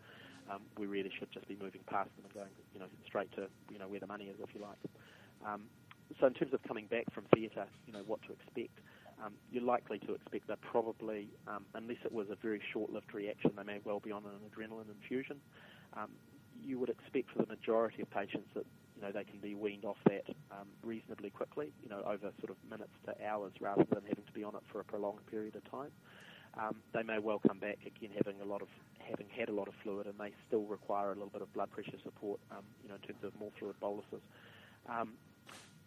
um, 0.51 0.63
we 0.79 0.87
really 0.87 1.11
should 1.19 1.31
just 1.33 1.47
be 1.49 1.57
moving 1.61 1.81
past 1.89 2.11
them 2.17 2.25
and 2.25 2.35
going 2.35 2.53
you 2.73 2.81
know 2.81 2.87
straight 3.07 3.31
to 3.33 3.47
you 3.71 3.79
know 3.79 3.89
where 3.89 4.01
the 4.01 4.07
money 4.07 4.25
is, 4.25 4.37
if 4.43 4.55
you 4.55 4.61
like. 4.61 4.79
Um, 5.47 5.63
so 6.21 6.27
in 6.27 6.35
terms 6.35 6.53
of 6.53 6.63
coming 6.65 6.87
back 6.87 7.05
from 7.15 7.25
theatre, 7.35 7.67
you 7.87 7.93
know 7.93 8.03
what 8.07 8.21
to 8.27 8.33
expect 8.33 8.79
um, 9.23 9.35
you're 9.51 9.63
likely 9.63 9.99
to 10.01 10.15
expect 10.15 10.49
that 10.49 10.61
probably, 10.61 11.29
um, 11.47 11.65
unless 11.75 11.99
it 12.05 12.13
was 12.13 12.27
a 12.31 12.37
very 12.43 12.61
short-lived 12.73 13.15
reaction, 13.15 13.53
they 13.57 13.63
may 13.63 13.79
well 13.85 14.01
be 14.01 14.11
on 14.11 14.25
an 14.25 14.33
adrenaline 14.51 14.91
infusion. 14.91 15.41
Um, 15.97 16.11
you 16.63 16.79
would 16.79 16.89
expect 16.89 17.31
for 17.31 17.39
the 17.39 17.47
majority 17.47 18.03
of 18.03 18.11
patients 18.11 18.49
that 18.55 18.67
you 18.97 19.03
know 19.03 19.13
they 19.13 19.25
can 19.25 19.39
be 19.39 19.55
weaned 19.55 19.85
off 19.85 19.97
that 20.09 20.25
um, 20.51 20.69
reasonably 20.83 21.31
quickly, 21.31 21.73
you 21.83 21.89
know, 21.89 22.03
over 22.07 22.31
sort 22.41 22.51
of 22.51 22.57
minutes 22.69 22.93
to 23.07 23.27
hours, 23.27 23.53
rather 23.61 23.85
than 23.85 24.03
having 24.09 24.25
to 24.25 24.33
be 24.33 24.45
on 24.45 24.55
it 24.55 24.63
for 24.71 24.81
a 24.81 24.85
prolonged 24.85 25.25
period 25.27 25.57
of 25.57 25.71
time. 25.71 25.91
Um, 26.57 26.77
they 26.93 27.03
may 27.03 27.19
well 27.19 27.41
come 27.45 27.59
back 27.59 27.79
again 27.85 28.11
having 28.17 28.41
a 28.41 28.45
lot 28.45 28.63
of 28.63 28.69
having 29.01 29.27
had 29.37 29.49
a 29.49 29.53
lot 29.53 29.69
of 29.69 29.75
fluid, 29.83 30.07
and 30.07 30.15
they 30.19 30.33
still 30.47 30.63
require 30.63 31.09
a 31.11 31.15
little 31.15 31.29
bit 31.31 31.43
of 31.43 31.53
blood 31.53 31.71
pressure 31.71 31.99
support, 32.03 32.41
um, 32.51 32.65
you 32.83 32.89
know, 32.89 32.95
in 32.95 33.01
terms 33.01 33.25
of 33.25 33.39
more 33.39 33.51
fluid 33.59 33.79
boluses. 33.81 34.23
Um, 34.89 35.15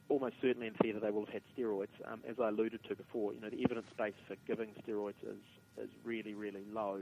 almost 0.10 0.36
certainly 0.42 0.68
in 0.68 0.74
theatre 0.76 1.00
they 1.00 1.12
will 1.12 1.26
have 1.26 1.34
had 1.34 1.42
steroids. 1.58 1.96
Um, 2.06 2.22
as 2.28 2.36
I 2.40 2.50
alluded 2.50 2.84
to 2.88 2.96
before, 2.96 3.34
you 3.34 3.42
know, 3.42 3.50
the 3.50 3.64
evidence 3.64 3.88
base 3.98 4.14
for 4.28 4.36
giving 4.48 4.70
steroids 4.86 5.22
is, 5.24 5.84
is 5.84 5.90
really, 6.04 6.34
really 6.34 6.64
low. 6.72 7.02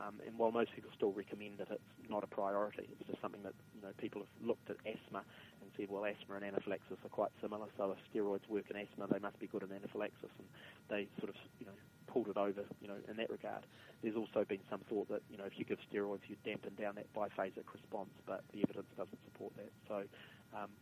Um, 0.00 0.16
and 0.26 0.32
while 0.40 0.50
most 0.50 0.72
people 0.74 0.90
still 0.96 1.12
recommend 1.12 1.60
it, 1.60 1.68
it's 1.68 2.08
not 2.08 2.24
a 2.24 2.26
priority. 2.26 2.88
It's 2.88 3.04
just 3.06 3.20
something 3.20 3.42
that 3.44 3.52
you 3.76 3.82
know 3.84 3.92
people 4.00 4.24
have 4.24 4.32
looked 4.40 4.70
at 4.72 4.80
asthma 4.88 5.20
and 5.60 5.68
said, 5.76 5.92
well, 5.92 6.08
asthma 6.08 6.40
and 6.40 6.44
anaphylaxis 6.44 6.96
are 7.04 7.12
quite 7.12 7.30
similar. 7.40 7.68
So 7.76 7.92
if 7.92 8.00
steroids 8.08 8.48
work 8.48 8.64
in 8.72 8.80
asthma, 8.80 9.06
they 9.12 9.20
must 9.20 9.38
be 9.38 9.46
good 9.46 9.62
in 9.62 9.70
anaphylaxis, 9.72 10.32
and 10.40 10.48
they 10.88 11.04
sort 11.20 11.28
of 11.28 11.36
you 11.60 11.66
know 11.68 11.76
pulled 12.08 12.28
it 12.32 12.36
over 12.40 12.64
you 12.80 12.88
know 12.88 12.96
in 13.08 13.16
that 13.20 13.28
regard. 13.28 13.68
There's 14.02 14.16
also 14.16 14.42
been 14.48 14.64
some 14.72 14.80
thought 14.88 15.08
that 15.12 15.20
you 15.28 15.36
know 15.36 15.44
if 15.44 15.60
you 15.60 15.64
give 15.68 15.78
steroids, 15.92 16.24
you 16.32 16.36
dampen 16.48 16.72
down 16.80 16.96
that 16.96 17.12
biphasic 17.12 17.68
response, 17.68 18.16
but 18.24 18.40
the 18.56 18.64
evidence 18.64 18.88
doesn't 18.96 19.20
support 19.28 19.52
that. 19.60 19.70
So 19.84 20.08
um, 20.56 20.72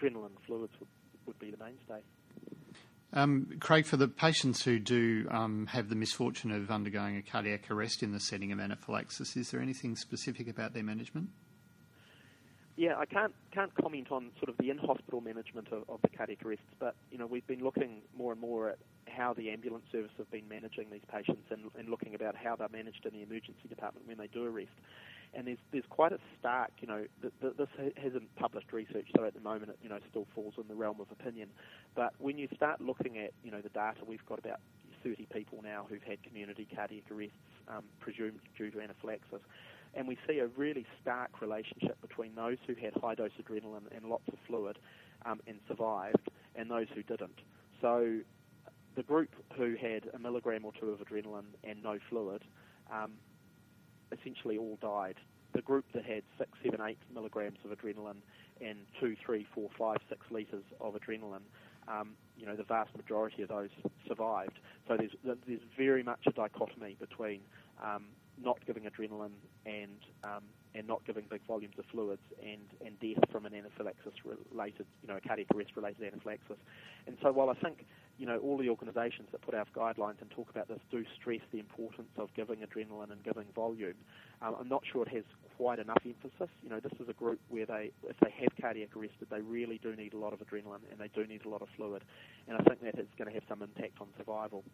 adrenaline 0.00 0.40
fluids 0.46 0.72
would 0.80 0.88
would 1.26 1.38
be 1.38 1.50
the 1.52 1.60
mainstay. 1.60 2.00
Um, 3.14 3.46
Craig, 3.60 3.86
for 3.86 3.96
the 3.96 4.08
patients 4.08 4.64
who 4.64 4.80
do 4.80 5.28
um, 5.30 5.66
have 5.68 5.88
the 5.88 5.94
misfortune 5.94 6.50
of 6.50 6.68
undergoing 6.68 7.16
a 7.16 7.22
cardiac 7.22 7.70
arrest 7.70 8.02
in 8.02 8.12
the 8.12 8.18
setting 8.18 8.50
of 8.50 8.58
anaphylaxis, 8.58 9.36
is 9.36 9.52
there 9.52 9.60
anything 9.60 9.94
specific 9.94 10.48
about 10.48 10.74
their 10.74 10.82
management? 10.82 11.28
Yeah, 12.76 12.96
I 12.98 13.06
can't 13.06 13.32
can't 13.52 13.72
comment 13.74 14.10
on 14.10 14.32
sort 14.38 14.48
of 14.48 14.56
the 14.58 14.70
in-hospital 14.70 15.20
management 15.20 15.68
of, 15.70 15.84
of 15.88 16.00
the 16.02 16.08
cardiac 16.08 16.44
arrests, 16.44 16.64
but 16.80 16.96
you 17.10 17.18
know 17.18 17.26
we've 17.26 17.46
been 17.46 17.62
looking 17.62 18.02
more 18.16 18.32
and 18.32 18.40
more 18.40 18.70
at 18.70 18.78
how 19.06 19.32
the 19.32 19.50
ambulance 19.50 19.84
service 19.92 20.10
have 20.18 20.30
been 20.32 20.48
managing 20.48 20.90
these 20.90 21.04
patients 21.12 21.44
and, 21.50 21.70
and 21.78 21.88
looking 21.88 22.16
about 22.16 22.34
how 22.34 22.56
they're 22.56 22.68
managed 22.68 23.06
in 23.06 23.12
the 23.12 23.22
emergency 23.22 23.68
department 23.68 24.08
when 24.08 24.18
they 24.18 24.26
do 24.26 24.44
arrest 24.44 24.74
and 25.36 25.46
there's 25.46 25.58
there's 25.72 25.84
quite 25.90 26.12
a 26.12 26.18
stark, 26.38 26.70
you 26.80 26.88
know, 26.88 27.04
th- 27.20 27.32
th- 27.40 27.54
this 27.56 27.68
hasn't 27.96 28.34
published 28.36 28.72
research, 28.72 29.08
so 29.16 29.24
at 29.24 29.34
the 29.34 29.40
moment 29.40 29.70
it, 29.70 29.78
you 29.82 29.88
know, 29.88 29.98
still 30.10 30.26
falls 30.34 30.54
in 30.58 30.68
the 30.68 30.74
realm 30.74 31.00
of 31.00 31.06
opinion. 31.10 31.48
But 31.94 32.14
when 32.18 32.38
you 32.38 32.48
start 32.54 32.80
looking 32.80 33.18
at, 33.18 33.32
you 33.42 33.50
know, 33.50 33.60
the 33.60 33.68
data, 33.70 34.00
we've 34.06 34.24
got 34.26 34.38
about 34.38 34.60
30 35.04 35.28
people 35.32 35.60
now 35.62 35.86
who've 35.88 36.02
had 36.02 36.22
community 36.22 36.66
cardiac 36.74 37.04
arrests, 37.10 37.36
um, 37.68 37.84
presumed 38.00 38.40
due 38.56 38.70
to 38.70 38.80
anaphylaxis, 38.80 39.40
and 39.94 40.08
we 40.08 40.18
see 40.26 40.38
a 40.38 40.48
really 40.56 40.86
stark 41.00 41.40
relationship 41.40 42.00
between 42.00 42.34
those 42.34 42.56
who 42.66 42.74
had 42.74 42.92
high 43.00 43.14
dose 43.14 43.30
adrenaline 43.40 43.94
and 43.94 44.06
lots 44.06 44.26
of 44.28 44.34
fluid 44.46 44.78
um, 45.24 45.40
and 45.46 45.58
survived, 45.68 46.30
and 46.56 46.70
those 46.70 46.86
who 46.94 47.02
didn't. 47.02 47.38
So 47.80 48.18
the 48.96 49.02
group 49.02 49.30
who 49.56 49.76
had 49.76 50.08
a 50.14 50.18
milligram 50.18 50.64
or 50.64 50.72
two 50.80 50.90
of 50.90 50.98
adrenaline 51.00 51.46
and 51.62 51.82
no 51.82 51.98
fluid. 52.08 52.42
Um, 52.92 53.12
essentially 54.12 54.58
all 54.58 54.78
died. 54.80 55.16
The 55.54 55.62
group 55.62 55.84
that 55.94 56.04
had 56.04 56.22
six, 56.38 56.50
seven, 56.64 56.80
eight 56.86 56.98
milligrams 57.12 57.58
of 57.64 57.76
adrenaline 57.76 58.22
and 58.60 58.78
two, 59.00 59.16
three, 59.24 59.46
four, 59.54 59.68
five, 59.78 59.98
six 60.08 60.20
litres 60.30 60.64
of 60.80 60.94
adrenaline, 60.94 61.46
um, 61.88 62.10
you 62.36 62.46
know, 62.46 62.56
the 62.56 62.64
vast 62.64 62.96
majority 62.96 63.42
of 63.42 63.48
those 63.48 63.70
survived. 64.06 64.58
So 64.88 64.96
there's 64.96 65.12
there's 65.46 65.60
very 65.76 66.02
much 66.02 66.20
a 66.26 66.32
dichotomy 66.32 66.96
between 66.98 67.40
um, 67.82 68.06
not 68.42 68.58
giving 68.66 68.84
adrenaline 68.84 69.36
and 69.66 69.98
um, 70.22 70.42
and 70.74 70.86
not 70.86 71.04
giving 71.06 71.24
big 71.30 71.40
volumes 71.46 71.74
of 71.78 71.84
fluids 71.86 72.22
and, 72.42 72.66
and 72.84 72.98
death 72.98 73.30
from 73.30 73.46
an 73.46 73.54
anaphylaxis 73.54 74.12
related, 74.24 74.86
you 75.02 75.08
know, 75.08 75.18
cardiac 75.24 75.46
arrest 75.54 75.70
related 75.76 76.02
anaphylaxis. 76.02 76.56
And 77.06 77.16
so 77.22 77.30
while 77.30 77.48
I 77.48 77.54
think 77.54 77.86
you 78.18 78.26
know, 78.26 78.38
all 78.38 78.56
the 78.56 78.68
organisations 78.68 79.28
that 79.32 79.42
put 79.42 79.54
out 79.54 79.68
guidelines 79.74 80.20
and 80.20 80.30
talk 80.30 80.48
about 80.50 80.68
this 80.68 80.78
do 80.90 81.04
stress 81.20 81.40
the 81.52 81.58
importance 81.58 82.10
of 82.16 82.32
giving 82.34 82.58
adrenaline 82.58 83.10
and 83.10 83.22
giving 83.24 83.46
volume. 83.54 83.94
Um, 84.42 84.56
I'm 84.60 84.68
not 84.68 84.82
sure 84.90 85.02
it 85.02 85.08
has 85.08 85.24
quite 85.56 85.78
enough 85.78 86.02
emphasis. 86.04 86.50
You 86.62 86.70
know, 86.70 86.80
this 86.80 86.92
is 87.00 87.08
a 87.08 87.12
group 87.12 87.40
where 87.48 87.66
they, 87.66 87.92
if 88.08 88.16
they 88.20 88.32
have 88.40 88.50
cardiac 88.60 88.96
arrest, 88.96 89.14
they 89.30 89.40
really 89.40 89.78
do 89.82 89.94
need 89.94 90.14
a 90.14 90.18
lot 90.18 90.32
of 90.32 90.40
adrenaline 90.40 90.82
and 90.90 90.98
they 90.98 91.08
do 91.14 91.26
need 91.26 91.44
a 91.44 91.48
lot 91.48 91.62
of 91.62 91.68
fluid. 91.76 92.02
And 92.48 92.56
I 92.56 92.62
think 92.62 92.82
that 92.82 92.98
is 92.98 93.06
going 93.16 93.28
to 93.28 93.34
have 93.34 93.44
some 93.48 93.62
impact 93.62 94.00
on 94.00 94.08
survival. 94.16 94.64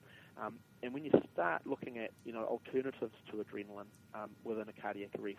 Um, 0.40 0.54
and 0.82 0.94
when 0.94 1.04
you 1.04 1.10
start 1.32 1.62
looking 1.66 1.98
at, 1.98 2.10
you 2.24 2.32
know, 2.32 2.44
alternatives 2.44 3.14
to 3.30 3.36
adrenaline 3.36 3.90
um, 4.14 4.30
within 4.44 4.66
a 4.68 4.80
cardiac 4.80 5.10
arrest, 5.20 5.38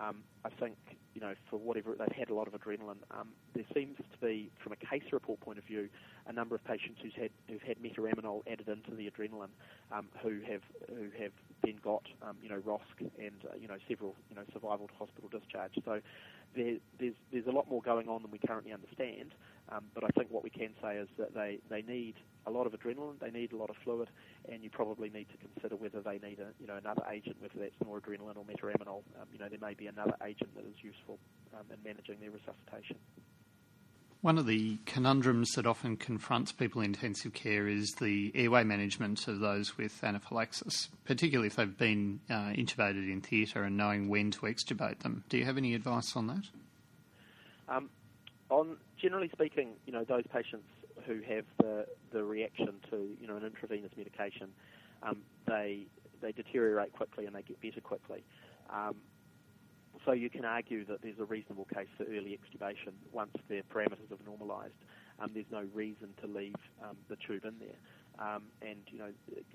um, 0.00 0.22
I 0.44 0.50
think, 0.60 0.76
you 1.14 1.20
know, 1.20 1.32
for 1.48 1.58
whatever 1.58 1.94
they've 1.98 2.16
had 2.16 2.28
a 2.28 2.34
lot 2.34 2.46
of 2.46 2.52
adrenaline, 2.52 3.00
um, 3.10 3.28
there 3.54 3.64
seems 3.74 3.96
to 3.96 4.18
be, 4.20 4.50
from 4.62 4.72
a 4.72 4.76
case 4.76 5.10
report 5.12 5.40
point 5.40 5.58
of 5.58 5.64
view, 5.64 5.88
a 6.26 6.32
number 6.32 6.54
of 6.54 6.62
patients 6.64 7.00
who's 7.02 7.14
had 7.14 7.30
who've 7.48 7.62
had 7.62 7.78
metaraminol 7.78 8.42
added 8.50 8.68
into 8.68 8.94
the 8.94 9.10
adrenaline, 9.10 9.48
um, 9.90 10.06
who 10.22 10.40
have 10.46 10.60
who 10.88 11.08
have 11.18 11.32
then 11.66 11.76
got, 11.82 12.06
um, 12.22 12.36
you 12.40 12.48
know, 12.48 12.62
ROSC 12.62 13.10
and 13.18 13.42
uh, 13.44 13.56
you 13.58 13.66
know 13.66 13.76
several, 13.88 14.14
you 14.30 14.36
know, 14.36 14.46
survival 14.52 14.86
to 14.86 14.94
hospital 14.94 15.28
discharge. 15.28 15.74
So 15.84 16.00
there, 16.54 16.78
there's 16.98 17.18
there's 17.32 17.46
a 17.46 17.52
lot 17.52 17.68
more 17.68 17.82
going 17.82 18.08
on 18.08 18.22
than 18.22 18.30
we 18.30 18.38
currently 18.38 18.72
understand. 18.72 19.34
Um, 19.68 19.90
but 19.94 20.04
I 20.04 20.08
think 20.14 20.30
what 20.30 20.44
we 20.44 20.50
can 20.50 20.70
say 20.80 20.96
is 20.96 21.08
that 21.18 21.34
they, 21.34 21.58
they 21.68 21.82
need 21.82 22.14
a 22.46 22.50
lot 22.50 22.66
of 22.66 22.72
adrenaline, 22.72 23.18
they 23.18 23.30
need 23.30 23.52
a 23.52 23.56
lot 23.56 23.68
of 23.68 23.76
fluid, 23.82 24.08
and 24.48 24.62
you 24.62 24.70
probably 24.70 25.10
need 25.10 25.26
to 25.30 25.38
consider 25.38 25.74
whether 25.74 26.00
they 26.00 26.18
need 26.22 26.38
a, 26.38 26.54
you 26.60 26.68
know, 26.68 26.76
another 26.76 27.02
agent, 27.10 27.36
whether 27.40 27.58
that's 27.58 27.74
noradrenaline 27.84 28.36
or 28.36 28.44
metaraminol. 28.46 29.02
Um, 29.20 29.26
you 29.32 29.40
know, 29.40 29.48
there 29.50 29.58
may 29.60 29.74
be 29.74 29.88
another 29.88 30.14
agent 30.24 30.54
that 30.54 30.64
is 30.64 30.76
useful 30.82 31.18
um, 31.52 31.66
in 31.72 31.82
managing 31.82 32.20
their 32.20 32.30
resuscitation. 32.30 32.96
One 34.22 34.38
of 34.38 34.46
the 34.46 34.78
conundrums 34.86 35.52
that 35.52 35.66
often 35.66 35.96
confronts 35.96 36.50
people 36.50 36.80
in 36.80 36.86
intensive 36.86 37.32
care 37.32 37.68
is 37.68 37.92
the 38.00 38.32
airway 38.34 38.64
management 38.64 39.28
of 39.28 39.40
those 39.40 39.76
with 39.76 40.02
anaphylaxis, 40.02 40.88
particularly 41.04 41.46
if 41.48 41.56
they've 41.56 41.78
been 41.78 42.20
uh, 42.28 42.50
intubated 42.50 43.10
in 43.10 43.20
theatre 43.20 43.62
and 43.62 43.76
knowing 43.76 44.08
when 44.08 44.30
to 44.32 44.40
extubate 44.42 45.00
them. 45.00 45.22
Do 45.28 45.36
you 45.36 45.44
have 45.44 45.56
any 45.56 45.74
advice 45.74 46.16
on 46.16 46.26
that? 46.28 46.44
Um, 47.68 47.90
on 48.50 48.78
generally 49.00 49.28
speaking, 49.32 49.74
you 49.86 49.92
know, 49.92 50.04
those 50.04 50.24
patients 50.32 50.66
who 51.06 51.20
have 51.28 51.44
the, 51.58 51.86
the 52.10 52.24
reaction 52.24 52.74
to, 52.90 53.08
you 53.20 53.26
know, 53.28 53.36
an 53.36 53.44
intravenous 53.44 53.92
medication, 53.96 54.48
um, 55.02 55.18
they, 55.46 55.86
they 56.20 56.32
deteriorate 56.32 56.92
quickly 56.94 57.26
and 57.26 57.34
they 57.34 57.42
get 57.42 57.60
better 57.60 57.80
quickly. 57.80 58.24
Um, 58.70 58.96
so 60.06 60.12
you 60.12 60.30
can 60.30 60.44
argue 60.44 60.84
that 60.86 61.02
there's 61.02 61.18
a 61.18 61.24
reasonable 61.24 61.66
case 61.74 61.88
for 61.98 62.04
early 62.04 62.38
extubation 62.38 62.94
once 63.12 63.32
their 63.48 63.62
parameters 63.64 64.08
have 64.08 64.24
normalised. 64.24 64.78
Um, 65.18 65.32
there's 65.34 65.50
no 65.50 65.64
reason 65.74 66.14
to 66.22 66.28
leave 66.28 66.54
um, 66.82 66.96
the 67.08 67.16
tube 67.16 67.44
in 67.44 67.54
there, 67.58 68.24
um, 68.24 68.44
and 68.62 68.78
you 68.88 68.98
know, 68.98 69.10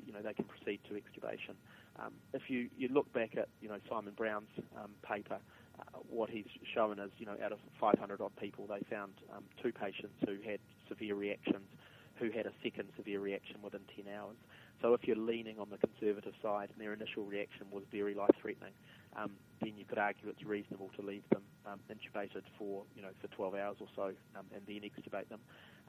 you 0.05 0.11
know 0.11 0.21
they 0.21 0.33
can 0.33 0.45
proceed 0.45 0.79
to 0.89 0.95
extubation. 0.95 1.55
Um, 1.97 2.13
if 2.33 2.49
you, 2.49 2.67
you 2.77 2.89
look 2.89 3.11
back 3.13 3.37
at 3.37 3.47
you 3.61 3.69
know 3.69 3.77
Simon 3.89 4.13
Brown's 4.17 4.49
um, 4.77 4.91
paper, 5.07 5.37
uh, 5.79 5.99
what 6.09 6.29
he's 6.29 6.47
shown 6.75 6.99
is 6.99 7.11
you 7.17 7.25
know 7.25 7.35
out 7.43 7.51
of 7.51 7.59
500 7.79 8.21
odd 8.21 8.35
people, 8.37 8.67
they 8.67 8.83
found 8.89 9.13
um, 9.35 9.43
two 9.63 9.71
patients 9.71 10.15
who 10.25 10.37
had 10.43 10.59
severe 10.89 11.15
reactions, 11.15 11.69
who 12.15 12.29
had 12.31 12.45
a 12.45 12.51
second 12.63 12.89
severe 12.97 13.19
reaction 13.19 13.57
within 13.63 13.81
10 13.95 14.11
hours. 14.13 14.35
So 14.81 14.95
if 14.95 15.01
you're 15.05 15.15
leaning 15.15 15.59
on 15.59 15.69
the 15.69 15.77
conservative 15.77 16.33
side 16.41 16.69
and 16.73 16.81
their 16.81 16.93
initial 16.93 17.23
reaction 17.23 17.67
was 17.71 17.83
very 17.91 18.15
life-threatening, 18.15 18.73
um, 19.15 19.31
then 19.61 19.73
you 19.77 19.85
could 19.85 19.97
argue 19.97 20.29
it's 20.29 20.43
reasonable 20.43 20.89
to 20.97 21.05
leave 21.05 21.23
them 21.29 21.43
um, 21.65 21.79
intubated 21.89 22.43
for 22.57 22.83
you 22.95 23.01
know 23.01 23.13
for 23.21 23.27
12 23.27 23.55
hours 23.55 23.77
or 23.79 23.87
so, 23.95 24.11
um, 24.35 24.45
and 24.53 24.61
then 24.67 24.81
extubate 24.81 25.29
them. 25.29 25.39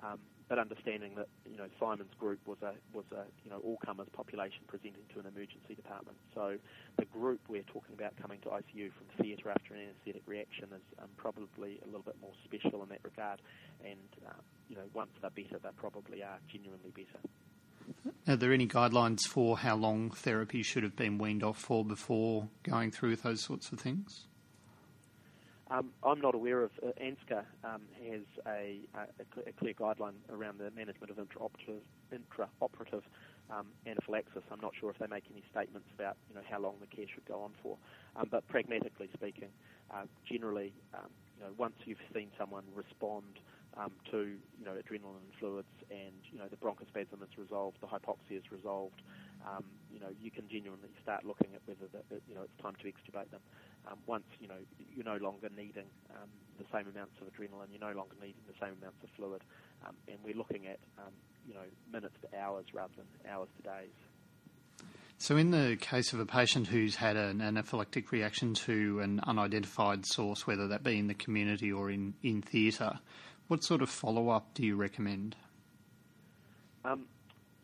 Um, 0.00 0.18
but 0.48 0.58
understanding 0.58 1.14
that 1.16 1.28
you 1.48 1.56
know 1.56 1.68
Simon's 1.80 2.12
group 2.18 2.40
was 2.46 2.58
a 2.62 2.74
was 2.92 3.04
a 3.12 3.24
you 3.44 3.50
know 3.50 3.58
all 3.64 3.78
comers 3.84 4.08
population 4.12 4.60
presenting 4.66 5.06
to 5.14 5.20
an 5.20 5.26
emergency 5.26 5.74
department. 5.74 6.18
So 6.34 6.58
the 6.98 7.06
group 7.06 7.40
we're 7.48 7.66
talking 7.72 7.94
about 7.94 8.16
coming 8.20 8.40
to 8.42 8.48
ICU 8.48 8.90
from 8.92 9.06
theatre 9.22 9.50
after 9.50 9.74
an 9.74 9.88
anaesthetic 9.88 10.22
reaction 10.26 10.68
is 10.74 10.84
um, 11.00 11.08
probably 11.16 11.80
a 11.82 11.86
little 11.86 12.04
bit 12.04 12.16
more 12.20 12.32
special 12.44 12.82
in 12.82 12.88
that 12.90 13.00
regard. 13.04 13.40
And 13.80 14.10
uh, 14.26 14.40
you 14.68 14.76
know 14.76 14.84
once 14.92 15.10
they're 15.20 15.30
better, 15.30 15.58
they 15.62 15.72
probably 15.76 16.22
are 16.22 16.38
genuinely 16.50 16.92
better. 16.92 17.22
Are 18.28 18.36
there 18.36 18.52
any 18.52 18.66
guidelines 18.66 19.22
for 19.22 19.58
how 19.58 19.76
long 19.76 20.10
therapy 20.10 20.62
should 20.62 20.82
have 20.84 20.96
been 20.96 21.18
weaned 21.18 21.42
off 21.42 21.58
for 21.58 21.84
before 21.84 22.48
going 22.62 22.90
through 22.90 23.10
with 23.10 23.22
those 23.22 23.42
sorts 23.42 23.72
of 23.72 23.80
things? 23.80 24.26
Um, 25.72 25.90
I'm 26.04 26.20
not 26.20 26.34
aware 26.34 26.62
of. 26.62 26.70
Uh, 26.82 26.90
ANZCA 27.02 27.44
um, 27.64 27.80
has 28.06 28.20
a, 28.46 28.80
a, 28.94 29.48
a, 29.48 29.52
clear 29.52 29.72
guideline 29.72 30.12
around 30.28 30.58
the 30.58 30.70
management 30.70 31.10
of 31.10 31.16
intraoperative, 31.16 31.80
intraoperative 32.12 33.02
um, 33.50 33.66
anaphylaxis. 33.86 34.42
I'm 34.52 34.60
not 34.60 34.74
sure 34.78 34.90
if 34.90 34.98
they 34.98 35.06
make 35.06 35.24
any 35.32 35.42
statements 35.50 35.88
about 35.94 36.18
you 36.28 36.34
know 36.34 36.42
how 36.48 36.60
long 36.60 36.74
the 36.80 36.86
care 36.94 37.06
should 37.12 37.24
go 37.24 37.40
on 37.40 37.52
for. 37.62 37.78
Um, 38.16 38.28
but 38.30 38.46
pragmatically 38.48 39.08
speaking, 39.14 39.48
uh, 39.90 40.04
generally, 40.30 40.74
um, 40.92 41.08
you 41.38 41.44
know, 41.44 41.52
once 41.56 41.76
you've 41.86 42.04
seen 42.14 42.28
someone 42.38 42.64
respond 42.74 43.38
um, 43.76 43.92
to 44.10 44.36
you 44.58 44.64
know 44.64 44.72
adrenaline 44.72 45.22
and 45.22 45.32
fluids, 45.38 45.72
and 45.90 46.12
you 46.30 46.38
know 46.38 46.46
the 46.48 46.56
bronchospasm 46.56 47.22
is 47.22 47.38
resolved, 47.38 47.78
the 47.80 47.86
hypoxia 47.86 48.38
is 48.38 48.50
resolved. 48.50 49.02
Um, 49.46 49.64
you 49.92 50.00
know 50.00 50.08
you 50.20 50.30
can 50.30 50.48
genuinely 50.48 50.90
start 51.02 51.24
looking 51.24 51.54
at 51.54 51.62
whether 51.66 51.88
the, 51.90 52.20
you 52.28 52.34
know 52.34 52.42
it's 52.42 52.62
time 52.62 52.76
to 52.82 52.86
extubate 52.86 53.30
them. 53.30 53.40
Um, 53.88 53.98
once 54.06 54.24
you 54.40 54.48
know 54.48 54.60
you're 54.94 55.04
no 55.04 55.16
longer 55.16 55.48
needing 55.56 55.88
um, 56.10 56.28
the 56.58 56.66
same 56.72 56.86
amounts 56.88 57.16
of 57.20 57.28
adrenaline, 57.32 57.72
you're 57.72 57.80
no 57.80 57.96
longer 57.96 58.14
needing 58.20 58.44
the 58.46 58.58
same 58.60 58.76
amounts 58.80 59.02
of 59.02 59.10
fluid, 59.16 59.42
um, 59.86 59.94
and 60.08 60.18
we're 60.24 60.36
looking 60.36 60.66
at 60.66 60.78
um, 60.98 61.12
you 61.46 61.54
know 61.54 61.66
minutes 61.90 62.16
to 62.22 62.38
hours 62.38 62.66
rather 62.74 62.92
than 62.96 63.06
hours 63.30 63.48
to 63.56 63.62
days. 63.62 63.96
So, 65.22 65.36
in 65.36 65.52
the 65.52 65.76
case 65.80 66.12
of 66.12 66.18
a 66.18 66.26
patient 66.26 66.66
who's 66.66 66.96
had 66.96 67.16
an 67.16 67.38
anaphylactic 67.38 68.10
reaction 68.10 68.54
to 68.54 68.98
an 68.98 69.20
unidentified 69.24 70.04
source, 70.04 70.48
whether 70.48 70.66
that 70.66 70.82
be 70.82 70.98
in 70.98 71.06
the 71.06 71.14
community 71.14 71.70
or 71.70 71.92
in, 71.92 72.14
in 72.24 72.42
theatre, 72.42 72.98
what 73.52 73.62
sort 73.62 73.82
of 73.82 73.90
follow 73.90 74.30
up 74.30 74.54
do 74.54 74.64
you 74.64 74.76
recommend? 74.76 75.36
Um, 76.86 77.04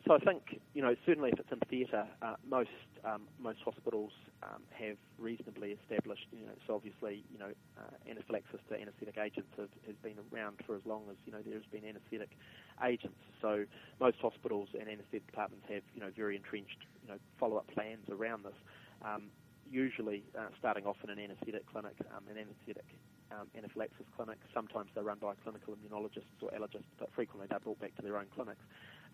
so 0.07 0.12
I 0.12 0.18
think 0.18 0.61
you 0.75 0.83
know 0.83 0.95
certainly 1.07 1.30
if 1.30 1.40
it's 1.40 1.50
in 1.50 1.61
theatre, 1.61 2.07
uh, 2.21 2.35
most 2.47 2.68
um, 3.07 3.23
most 3.40 3.61
hospitals 3.64 4.12
um, 4.42 4.61
have 4.68 4.99
reasonably 5.16 5.78
established. 5.80 6.26
You 6.30 6.45
know, 6.45 6.52
so 6.66 6.75
obviously 6.75 7.24
you 7.33 7.38
know 7.38 7.53
uh, 7.79 8.11
anaphylaxis 8.11 8.61
to 8.68 8.74
anaesthetic 8.79 9.16
agents 9.16 9.48
have, 9.57 9.70
has 9.87 9.96
been 10.03 10.18
around 10.31 10.61
for 10.66 10.77
as 10.77 10.83
long 10.85 11.05
as 11.11 11.16
you 11.24 11.33
know 11.33 11.38
there's 11.40 11.64
been 11.72 11.87
anaesthetic 11.88 12.37
agents. 12.85 13.24
So 13.40 13.64
most 13.98 14.18
hospitals 14.20 14.68
and 14.79 14.90
anaesthetic 14.90 15.24
departments 15.24 15.64
have 15.70 15.85
you 15.94 16.03
know 16.03 16.11
very 16.14 16.37
entrenched 16.37 16.85
you 17.03 17.09
know 17.09 17.18
follow 17.40 17.57
up 17.57 17.66
plans 17.68 18.05
around 18.11 18.44
this. 18.44 18.61
Um, 19.01 19.31
usually 19.70 20.22
uh, 20.38 20.53
starting 20.59 20.85
off 20.85 20.96
in 21.03 21.09
an 21.09 21.18
anaesthetic 21.18 21.64
clinic, 21.72 21.96
um, 22.14 22.24
an 22.31 22.37
anaesthetic 22.37 22.85
um, 23.33 23.49
anaphylaxis 23.57 24.07
clinics. 24.17 24.47
Sometimes 24.55 24.91
they're 24.95 25.05
run 25.05 25.19
by 25.21 25.35
clinical 25.43 25.75
immunologists 25.75 26.38
or 26.41 26.51
allergists, 26.51 26.93
but 26.99 27.09
frequently 27.14 27.47
they're 27.49 27.61
brought 27.61 27.81
back 27.81 27.95
to 27.97 28.03
their 28.03 28.17
own 28.17 28.27
clinics. 28.35 28.62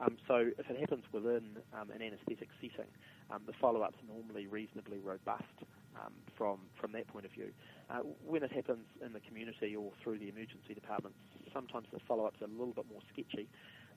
Um, 0.00 0.16
so 0.26 0.50
if 0.58 0.68
it 0.70 0.78
happens 0.78 1.04
within 1.12 1.58
um, 1.72 1.90
an 1.90 2.02
anaesthetic 2.02 2.48
setting, 2.60 2.90
um, 3.30 3.42
the 3.46 3.52
follow-up's 3.60 3.98
normally 4.06 4.46
reasonably 4.46 4.98
robust 4.98 5.54
um, 5.94 6.12
from 6.36 6.58
from 6.80 6.90
that 6.92 7.06
point 7.08 7.24
of 7.24 7.32
view. 7.32 7.50
Uh, 7.90 8.00
when 8.26 8.42
it 8.42 8.50
happens 8.50 8.86
in 9.04 9.12
the 9.12 9.20
community 9.20 9.76
or 9.76 9.92
through 10.02 10.18
the 10.18 10.28
emergency 10.28 10.74
departments, 10.74 11.18
sometimes 11.52 11.86
the 11.92 12.00
follow-up's 12.08 12.40
a 12.42 12.50
little 12.50 12.74
bit 12.74 12.86
more 12.90 13.00
sketchy. 13.12 13.48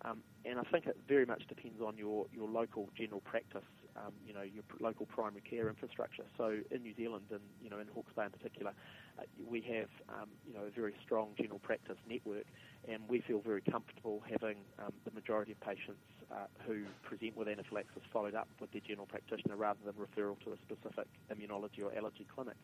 Um, 0.08 0.24
and 0.46 0.60
I 0.60 0.64
think 0.72 0.86
it 0.88 0.96
very 1.08 1.26
much 1.26 1.44
depends 1.48 1.82
on 1.82 1.98
your, 1.98 2.26
your 2.32 2.48
local 2.48 2.90
general 2.98 3.22
practice, 3.22 3.68
um, 3.98 4.14
you 4.26 4.34
know, 4.34 4.42
your 4.42 4.64
local 4.80 5.06
primary 5.06 5.42
care 5.42 5.68
infrastructure. 5.68 6.24
So 6.38 6.60
in 6.72 6.84
New 6.84 6.96
Zealand, 6.96 7.26
and 7.32 7.42
you 7.62 7.70
know, 7.70 7.80
in 7.80 7.88
Hawke's 7.94 8.14
Bay 8.16 8.24
in 8.26 8.32
particular, 8.32 8.72
uh, 9.20 9.24
we 9.50 9.62
have 9.62 9.90
um, 10.08 10.30
you 10.48 10.54
know 10.54 10.66
a 10.68 10.72
very 10.72 10.94
strong 11.04 11.30
general 11.36 11.60
practice 11.60 11.98
network, 12.08 12.46
and 12.88 13.02
we 13.10 13.22
feel 13.22 13.42
very 13.42 13.62
comfortable 13.62 14.22
having 14.30 14.58
um, 14.80 14.94
the 15.04 15.12
majority 15.12 15.52
of 15.52 15.60
patients 15.60 16.06
uh, 16.32 16.48
who 16.66 16.84
present 17.04 17.36
with 17.36 17.48
anaphylaxis 17.48 18.04
followed 18.14 18.36
up 18.36 18.48
with 18.62 18.72
their 18.72 18.82
general 18.88 19.08
practitioner 19.08 19.56
rather 19.58 19.80
than 19.84 19.96
referral 19.96 20.40
to 20.46 20.54
a 20.54 20.58
specific 20.64 21.08
immunology 21.34 21.84
or 21.84 21.92
allergy 21.98 22.26
clinic. 22.34 22.56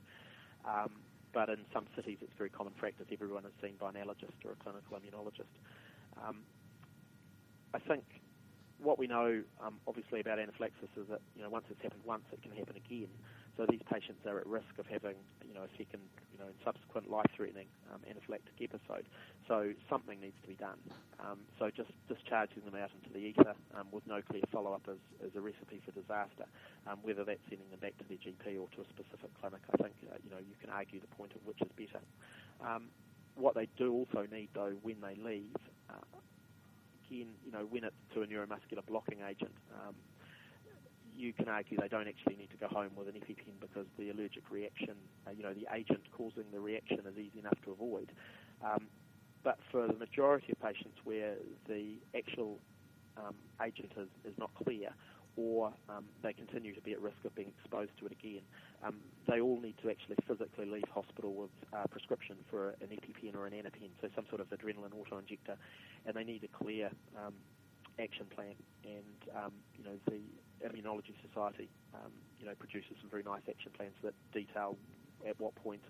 Um, 0.64 0.92
but 1.34 1.50
in 1.50 1.66
some 1.74 1.88
cities, 1.96 2.20
it's 2.22 2.32
very 2.38 2.50
common 2.50 2.74
practice. 2.78 3.08
Everyone 3.12 3.44
is 3.44 3.52
seen 3.62 3.74
by 3.80 3.90
an 3.90 3.96
allergist 3.96 4.38
or 4.46 4.52
a 4.54 4.64
clinical 4.64 4.96
immunologist. 4.96 5.52
Um, 6.16 6.46
I 7.74 7.80
think 7.80 8.04
what 8.84 9.00
we 9.00 9.08
know, 9.08 9.42
um, 9.64 9.80
obviously, 9.88 10.20
about 10.20 10.40
anaphylaxis 10.40 10.92
is 10.98 11.08
that 11.10 11.22
you 11.36 11.42
know 11.42 11.50
once 11.50 11.66
it's 11.72 11.82
happened 11.82 12.04
once, 12.06 12.24
it 12.32 12.44
can 12.44 12.52
happen 12.52 12.76
again. 12.76 13.08
So 13.56 13.66
these 13.70 13.82
patients 13.86 14.26
are 14.26 14.40
at 14.40 14.48
risk 14.48 14.76
of 14.78 14.86
having 14.88 15.16
you 15.48 15.54
know 15.54 15.64
a 15.64 15.72
second, 15.78 16.04
you 16.34 16.40
know, 16.42 16.50
subsequent 16.66 17.10
life-threatening 17.10 17.68
um, 17.94 18.02
anaphylactic 18.04 18.60
episode. 18.60 19.06
So 19.48 19.72
something 19.90 20.20
needs 20.20 20.36
to 20.42 20.48
be 20.48 20.58
done. 20.58 20.82
Um, 21.22 21.46
so 21.58 21.70
just 21.70 21.94
discharging 22.10 22.66
them 22.66 22.76
out 22.76 22.90
into 22.92 23.14
the 23.14 23.24
ether 23.24 23.56
um, 23.78 23.88
with 23.92 24.06
no 24.06 24.22
clear 24.22 24.44
follow-up 24.52 24.90
is, 24.90 25.00
is 25.24 25.32
a 25.38 25.42
recipe 25.42 25.80
for 25.86 25.94
disaster. 25.94 26.50
Um, 26.90 27.00
whether 27.04 27.24
that's 27.24 27.46
sending 27.48 27.70
them 27.70 27.80
back 27.80 27.96
to 28.02 28.06
their 28.10 28.20
GP 28.20 28.58
or 28.60 28.68
to 28.76 28.84
a 28.84 28.88
specific 28.90 29.32
clinic, 29.40 29.62
I 29.72 29.78
think 29.78 29.96
uh, 30.12 30.18
you 30.26 30.30
know 30.34 30.42
you 30.42 30.58
can 30.60 30.70
argue 30.70 31.00
the 31.00 31.14
point 31.16 31.32
of 31.38 31.46
which 31.46 31.62
is 31.62 31.72
better. 31.78 32.04
Um, 32.60 32.90
what 33.36 33.56
they 33.56 33.68
do 33.78 33.94
also 33.94 34.28
need, 34.32 34.50
though, 34.54 34.74
when 34.82 35.02
they 35.02 35.16
leave, 35.18 35.58
you 37.14 37.52
know, 37.52 37.66
when 37.70 37.84
it's 37.84 37.96
to 38.14 38.22
a 38.22 38.28
neuromuscular 38.28 38.86
blocking 38.88 39.20
agent, 39.28 39.54
um, 39.74 39.96
you 41.16 41.34
can 41.34 41.48
argue 41.48 41.78
they 41.78 41.88
don't 41.88 42.08
actually 42.08 42.36
need 42.36 42.50
to 42.50 42.58
go 42.58 42.68
home 42.68 42.92
with 42.96 43.08
an 43.08 43.14
EpiPen 43.14 43.60
because 43.62 43.86
the 43.98 44.10
allergic 44.10 44.50
reaction, 44.50 44.96
uh, 45.28 45.32
you 45.32 45.44
know, 45.44 45.54
the 45.54 45.68
agent 45.74 46.02
causing 46.12 46.44
the 46.52 46.60
reaction 46.60 47.00
is 47.06 47.18
easy 47.18 47.40
enough 47.40 47.58
to 47.64 47.72
avoid. 47.72 48.12
Um, 48.64 48.88
but 49.44 49.60
for 49.72 49.88
the 49.88 49.94
majority 49.94 50.52
of 50.52 50.62
patients 50.62 50.98
where 51.04 51.36
the 51.68 51.96
actual 52.18 52.60
um, 53.18 53.36
agent 53.64 53.92
is, 53.98 54.08
is 54.26 54.34
not 54.40 54.50
clear, 54.64 54.90
or 55.36 55.74
um, 55.90 56.06
they 56.22 56.34
continue 56.34 56.74
to 56.76 56.82
be 56.82 56.94
at 56.94 57.02
risk 57.02 57.18
of 57.26 57.34
being 57.36 57.52
exposed 57.60 57.92
to 58.00 58.06
it 58.06 58.12
again. 58.12 58.42
Um, 58.86 58.96
they 59.28 59.42
all 59.42 59.60
need 59.60 59.76
to 59.84 59.90
actually 59.90 60.18
physically 60.28 60.66
leave 60.66 60.84
hospital 60.94 61.34
with 61.34 61.52
a 61.74 61.88
prescription 61.88 62.36
for 62.50 62.76
an 62.82 62.90
EpiPen 62.92 63.36
or 63.36 63.48
an 63.48 63.54
Anapen, 63.54 63.90
so 64.02 64.10
some 64.16 64.26
sort 64.30 64.42
of 64.42 64.50
adrenaline 64.50 64.94
auto-injector, 64.94 65.58
and 66.06 66.16
they 66.16 66.24
need 66.24 66.44
a 66.44 66.64
clear 66.64 66.92
um, 67.18 67.34
action 68.00 68.26
plan. 68.36 68.56
And 68.84 69.36
um, 69.36 69.52
you 69.78 69.84
know 69.84 69.98
the 70.06 70.22
Immunology 70.68 71.14
Society, 71.28 71.70
um, 71.94 72.12
you 72.40 72.46
know, 72.46 72.56
produces 72.56 72.96
some 73.02 73.10
very 73.10 73.24
nice 73.24 73.44
action 73.50 73.72
plans 73.76 73.94
that 74.04 74.14
detail 74.34 74.78
at 75.28 75.40
what 75.40 75.56
point 75.56 75.82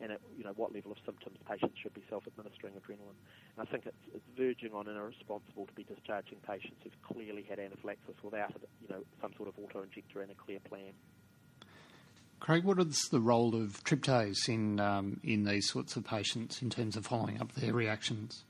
and 0.00 0.12
at 0.12 0.20
you 0.36 0.44
know 0.44 0.52
what 0.56 0.74
level 0.74 0.92
of 0.92 0.98
symptoms 1.04 1.36
patients 1.48 1.78
should 1.82 1.94
be 1.94 2.02
self-administering 2.08 2.74
adrenaline. 2.74 3.18
And 3.56 3.68
I 3.68 3.70
think 3.70 3.86
it's, 3.86 3.96
it's 4.14 4.24
verging 4.36 4.72
on 4.72 4.88
irresponsible 4.88 5.66
to 5.66 5.72
be 5.74 5.84
discharging 5.84 6.38
patients 6.46 6.76
who've 6.82 7.02
clearly 7.02 7.44
had 7.48 7.58
anaphylaxis 7.58 8.16
without 8.22 8.52
you 8.80 8.88
know 8.88 9.02
some 9.20 9.32
sort 9.36 9.48
of 9.48 9.54
auto-injector 9.58 10.20
and 10.20 10.30
a 10.30 10.34
clear 10.34 10.58
plan. 10.60 10.92
Craig, 12.40 12.64
what 12.64 12.78
is 12.78 13.08
the 13.10 13.20
role 13.20 13.54
of 13.54 13.84
tryptase 13.84 14.48
in 14.48 14.80
um, 14.80 15.20
in 15.22 15.44
these 15.44 15.68
sorts 15.68 15.96
of 15.96 16.04
patients 16.04 16.62
in 16.62 16.70
terms 16.70 16.96
of 16.96 17.06
following 17.06 17.40
up 17.40 17.52
their 17.52 17.74
reactions? 17.74 18.44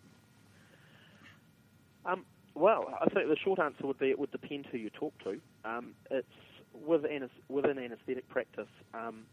Um, 2.07 2.25
well, 2.55 2.87
I 3.01 3.09
think 3.09 3.29
the 3.29 3.37
short 3.37 3.59
answer 3.59 3.87
would 3.87 3.99
be 3.99 4.11
it 4.11 4.19
would 4.19 4.31
depend 4.31 4.67
who 4.67 4.79
you 4.79 4.91
talk 4.91 5.13
to. 5.25 5.41
Um, 5.65 5.95
it's 6.11 6.27
within, 6.75 7.29
within 7.49 7.79
anaesthetic 7.79 8.29
practice, 8.29 8.69
um, 8.95 9.25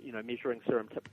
you 0.00 0.12
know, 0.12 0.22
measuring 0.22 0.60
serum 0.66 0.88
tip, 0.92 1.08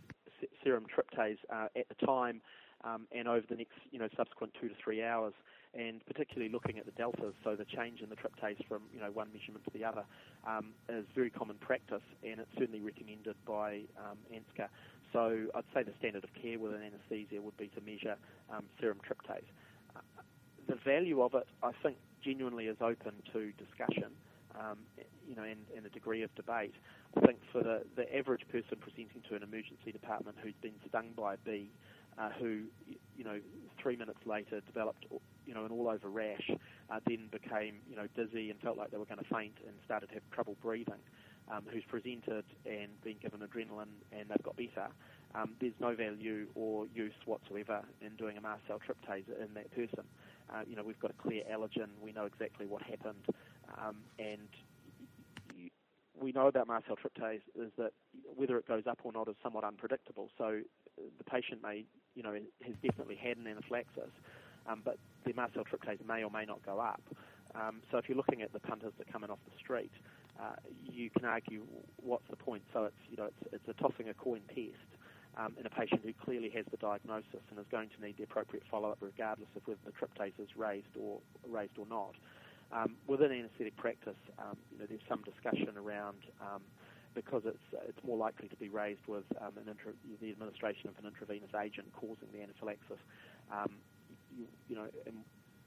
serum 0.63 0.85
tryptase 0.85 1.37
uh, 1.53 1.67
at 1.75 1.87
the 1.89 2.05
time 2.05 2.41
um, 2.83 3.07
and 3.11 3.27
over 3.27 3.45
the 3.49 3.55
next, 3.55 3.73
you 3.91 3.99
know, 3.99 4.07
subsequent 4.15 4.53
two 4.59 4.69
to 4.69 4.75
three 4.83 5.03
hours, 5.03 5.33
and 5.73 6.05
particularly 6.05 6.51
looking 6.51 6.77
at 6.77 6.85
the 6.85 6.91
deltas, 6.91 7.33
so 7.43 7.55
the 7.55 7.65
change 7.65 8.01
in 8.01 8.09
the 8.09 8.15
tryptase 8.15 8.63
from, 8.67 8.83
you 8.93 8.99
know, 8.99 9.11
one 9.11 9.27
measurement 9.33 9.63
to 9.65 9.71
the 9.77 9.83
other, 9.83 10.03
um, 10.47 10.71
is 10.87 11.05
very 11.15 11.29
common 11.29 11.57
practice, 11.57 12.03
and 12.23 12.39
it's 12.39 12.51
certainly 12.57 12.81
recommended 12.81 13.35
by 13.45 13.81
um, 13.97 14.17
ANZCA. 14.31 14.67
so 15.11 15.47
I'd 15.55 15.63
say 15.73 15.83
the 15.83 15.93
standard 15.99 16.23
of 16.23 16.29
care 16.39 16.59
with 16.59 16.73
an 16.73 16.81
anaesthesia 16.81 17.41
would 17.41 17.57
be 17.57 17.67
to 17.69 17.81
measure 17.81 18.15
um, 18.53 18.65
serum 18.79 18.99
tryptase. 19.03 19.49
Uh, 19.95 20.01
the 20.67 20.75
value 20.85 21.21
of 21.21 21.33
it, 21.33 21.47
I 21.63 21.71
think, 21.83 21.97
genuinely 22.23 22.65
is 22.67 22.77
open 22.81 23.13
to 23.33 23.51
discussion, 23.53 24.11
um, 24.59 24.77
you 25.27 25.35
know, 25.35 25.43
and, 25.43 25.59
and, 25.75 25.85
a 25.85 25.89
degree 25.89 26.23
of 26.23 26.33
debate. 26.35 26.73
Think 27.23 27.39
for 27.51 27.63
the, 27.63 27.83
the 27.95 28.13
average 28.15 28.41
person 28.51 28.77
presenting 28.79 29.21
to 29.29 29.35
an 29.35 29.43
emergency 29.43 29.91
department 29.91 30.37
who's 30.43 30.53
been 30.61 30.73
stung 30.89 31.11
by 31.15 31.35
a 31.35 31.37
bee, 31.37 31.71
uh, 32.17 32.29
who, 32.39 32.63
you 33.17 33.23
know, 33.23 33.39
three 33.81 33.95
minutes 33.95 34.19
later 34.25 34.61
developed, 34.65 35.05
you 35.45 35.53
know, 35.53 35.63
an 35.65 35.71
all-over 35.71 36.09
rash, 36.09 36.49
uh, 36.89 36.99
then 37.07 37.29
became, 37.31 37.75
you 37.89 37.95
know, 37.95 38.07
dizzy 38.15 38.49
and 38.49 38.59
felt 38.59 38.77
like 38.77 38.91
they 38.91 38.97
were 38.97 39.05
going 39.05 39.19
to 39.19 39.33
faint 39.33 39.55
and 39.65 39.75
started 39.85 40.07
to 40.07 40.13
have 40.15 40.23
trouble 40.31 40.57
breathing 40.61 40.99
um, 41.51 41.63
who's 41.71 41.83
presented 41.87 42.43
and 42.65 42.89
been 43.03 43.15
given 43.21 43.39
adrenaline 43.39 43.93
and 44.11 44.29
they've 44.29 44.43
got 44.43 44.57
better, 44.57 44.87
um, 45.35 45.51
there's 45.59 45.73
no 45.79 45.95
value 45.95 46.47
or 46.55 46.85
use 46.93 47.13
whatsoever 47.25 47.81
in 48.01 48.15
doing 48.15 48.37
a 48.37 48.41
mast 48.41 48.61
cell 48.67 48.79
tryptase 48.79 49.25
in 49.41 49.53
that 49.53 49.69
person. 49.75 50.03
Uh, 50.53 50.61
you 50.67 50.75
know, 50.75 50.83
we've 50.83 50.99
got 50.99 51.11
a 51.11 51.21
clear 51.21 51.43
allergen, 51.51 51.89
we 52.01 52.11
know 52.11 52.25
exactly 52.25 52.65
what 52.65 52.81
happened, 52.83 53.25
um, 53.81 53.95
and 54.19 54.47
we 56.19 56.31
know 56.31 56.47
about 56.47 56.67
mast 56.67 56.85
cell 56.87 56.97
tryptase 56.97 57.41
is 57.55 57.71
that 57.77 57.91
whether 58.35 58.57
it 58.57 58.67
goes 58.67 58.83
up 58.89 58.99
or 59.03 59.11
not 59.11 59.27
is 59.27 59.35
somewhat 59.43 59.63
unpredictable. 59.63 60.29
So 60.37 60.61
the 60.97 61.23
patient 61.23 61.61
may, 61.61 61.85
you 62.15 62.23
know, 62.23 62.33
has 62.33 62.75
definitely 62.83 63.15
had 63.15 63.37
an 63.37 63.47
anaphylaxis, 63.47 64.11
um, 64.67 64.81
but 64.83 64.97
the 65.25 65.33
mast 65.33 65.53
cell 65.53 65.63
tryptase 65.63 66.05
may 66.05 66.23
or 66.23 66.31
may 66.31 66.45
not 66.45 66.65
go 66.65 66.79
up. 66.79 67.01
Um, 67.53 67.81
so 67.91 67.97
if 67.97 68.09
you're 68.09 68.17
looking 68.17 68.41
at 68.41 68.51
the 68.53 68.59
punters 68.59 68.93
that 68.97 69.11
come 69.11 69.23
in 69.23 69.29
off 69.29 69.39
the 69.49 69.57
street, 69.57 69.91
uh, 70.39 70.55
you 70.83 71.09
can 71.09 71.25
argue 71.25 71.63
what's 71.97 72.27
the 72.29 72.35
point. 72.35 72.63
So 72.73 72.85
it's 72.85 72.95
you 73.09 73.17
know 73.17 73.25
it's, 73.25 73.53
it's 73.53 73.67
a 73.67 73.81
tossing 73.81 74.09
a 74.09 74.13
coin 74.13 74.41
test 74.49 74.89
um, 75.37 75.53
in 75.59 75.65
a 75.65 75.69
patient 75.69 76.01
who 76.03 76.13
clearly 76.13 76.49
has 76.49 76.65
the 76.71 76.77
diagnosis 76.77 77.43
and 77.49 77.59
is 77.59 77.65
going 77.71 77.89
to 77.95 78.05
need 78.05 78.17
the 78.17 78.23
appropriate 78.23 78.63
follow-up 78.69 78.97
regardless 78.99 79.49
of 79.55 79.61
whether 79.65 79.79
the 79.85 79.91
tryptase 79.91 80.37
is 80.39 80.49
raised 80.57 80.95
or 80.99 81.19
raised 81.47 81.77
or 81.77 81.85
not. 81.87 82.15
Um, 82.75 82.97
within 83.07 83.31
anaesthetic 83.31 83.77
practice, 83.77 84.19
um, 84.37 84.57
you 84.71 84.77
know, 84.79 84.85
there's 84.89 85.07
some 85.07 85.23
discussion 85.23 85.77
around 85.77 86.19
um, 86.41 86.59
because 87.15 87.43
it's 87.45 87.63
it's 87.87 88.03
more 88.03 88.17
likely 88.17 88.49
to 88.49 88.55
be 88.57 88.67
raised 88.67 89.07
with 89.07 89.23
um, 89.39 89.53
intra- 89.63 89.95
the 90.19 90.29
administration 90.29 90.89
of 90.89 90.99
an 90.99 91.07
intravenous 91.07 91.55
agent 91.55 91.87
causing 91.95 92.27
the 92.35 92.43
anaphylaxis. 92.43 92.99
Um, 93.49 93.79
you, 94.35 94.45
you 94.67 94.75
know, 94.75 94.87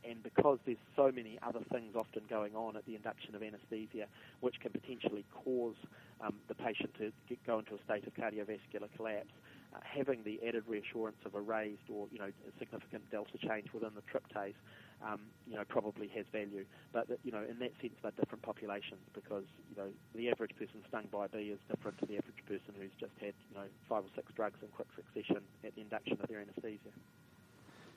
and 0.05 0.23
because 0.23 0.59
there's 0.64 0.79
so 0.94 1.11
many 1.11 1.38
other 1.42 1.61
things 1.73 1.94
often 1.97 2.23
going 2.29 2.55
on 2.55 2.77
at 2.77 2.85
the 2.87 2.94
induction 2.94 3.35
of 3.35 3.42
anaesthesia, 3.42 4.07
which 4.40 4.55
can 4.61 4.71
potentially 4.71 5.25
cause 5.33 5.75
um, 6.21 6.35
the 6.49 6.55
patient 6.55 6.90
to 6.99 7.11
get, 7.29 7.38
go 7.47 7.59
into 7.59 7.75
a 7.75 7.83
state 7.85 8.07
of 8.07 8.14
cardiovascular 8.14 8.88
collapse, 8.97 9.33
uh, 9.75 9.79
having 9.83 10.23
the 10.25 10.38
added 10.47 10.64
reassurance 10.68 11.18
of 11.25 11.35
a 11.35 11.40
raised 11.40 11.88
or 11.90 12.07
you 12.11 12.18
know 12.18 12.31
significant 12.59 13.03
delta 13.11 13.38
change 13.38 13.66
within 13.73 13.90
the 13.94 14.05
tryptase, 14.07 14.55
um, 15.04 15.20
you 15.46 15.56
know, 15.56 15.64
probably 15.68 16.08
has 16.08 16.26
value. 16.32 16.64
But 16.92 17.06
you 17.24 17.32
know, 17.32 17.44
in 17.48 17.58
that 17.61 17.72
sense, 17.80 17.94
they're 18.02 18.12
different 18.12 18.42
populations 18.42 19.00
because 19.14 19.44
you 19.70 19.76
know 19.76 19.88
the 20.14 20.30
average 20.30 20.56
person 20.58 20.82
stung 20.88 21.04
by 21.11 21.26
a 21.26 21.28
bee 21.28 21.50
is 21.54 21.58
different 21.70 21.98
to 21.98 22.06
the 22.06 22.18
average 22.18 22.42
person 22.46 22.74
who's 22.78 22.90
just 22.98 23.12
had 23.20 23.34
you 23.50 23.56
know 23.56 23.66
five 23.88 24.04
or 24.04 24.12
six 24.14 24.32
drugs 24.34 24.58
in 24.62 24.68
quick 24.68 24.88
succession 24.96 25.42
at 25.64 25.74
the 25.74 25.80
induction 25.80 26.18
of 26.20 26.28
their 26.28 26.40
anaesthesia. 26.40 26.92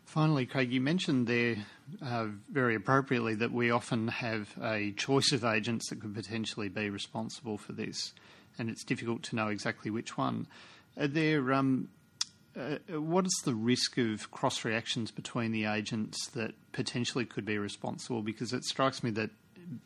Finally, 0.06 0.46
Craig, 0.46 0.72
you 0.72 0.82
mentioned 0.82 1.28
there 1.28 1.56
uh, 2.04 2.28
very 2.52 2.76
appropriately 2.76 3.36
that 3.36 3.52
we 3.52 3.72
often 3.72 4.08
have 4.08 4.50
a 4.62 4.92
choice 4.94 5.32
of 5.32 5.46
agents 5.46 5.90
that 5.90 6.02
could 6.02 6.14
potentially 6.14 6.70
be 6.70 6.90
responsible 6.90 7.58
for 7.58 7.72
this, 7.72 8.14
and 8.58 8.70
it's 8.70 8.84
difficult 8.84 9.24
to 9.24 9.36
know 9.36 9.48
exactly 9.48 9.90
which 9.92 10.18
one. 10.18 10.48
Are 11.00 11.08
there, 11.08 11.54
um, 11.54 11.88
uh, 12.58 13.00
what 13.00 13.26
is 13.26 13.42
the 13.46 13.54
risk 13.54 13.98
of 13.98 14.30
cross 14.32 14.66
reactions 14.66 15.12
between 15.12 15.52
the 15.52 15.66
agents 15.66 16.28
that 16.30 16.54
potentially 16.72 17.26
could 17.26 17.46
be 17.46 17.58
responsible? 17.58 18.22
Because 18.22 18.54
it 18.54 18.64
strikes 18.66 19.04
me 19.04 19.12
that 19.12 19.30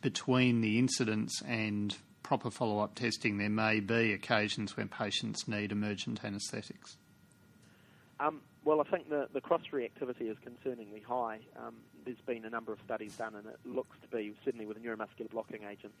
between 0.00 0.60
the 0.60 0.78
incidents 0.78 1.40
and 1.42 1.96
proper 2.22 2.50
follow 2.50 2.80
up 2.80 2.94
testing, 2.96 3.38
there 3.38 3.48
may 3.48 3.78
be 3.78 4.12
occasions 4.12 4.76
when 4.76 4.88
patients 4.88 5.46
need 5.46 5.70
emergent 5.70 6.24
anaesthetics. 6.24 6.96
Um, 8.18 8.40
well, 8.64 8.80
I 8.80 8.84
think 8.84 9.08
the, 9.08 9.28
the 9.32 9.40
cross 9.40 9.62
reactivity 9.72 10.28
is 10.28 10.36
concerningly 10.38 11.04
high. 11.04 11.38
Um, 11.56 11.74
there's 12.04 12.20
been 12.26 12.44
a 12.44 12.50
number 12.50 12.72
of 12.72 12.80
studies 12.84 13.14
done, 13.14 13.36
and 13.36 13.46
it 13.46 13.58
looks 13.64 13.96
to 14.02 14.08
be, 14.08 14.34
certainly 14.44 14.66
with 14.66 14.82
neuromuscular 14.82 15.30
blocking 15.30 15.62
agents, 15.62 15.96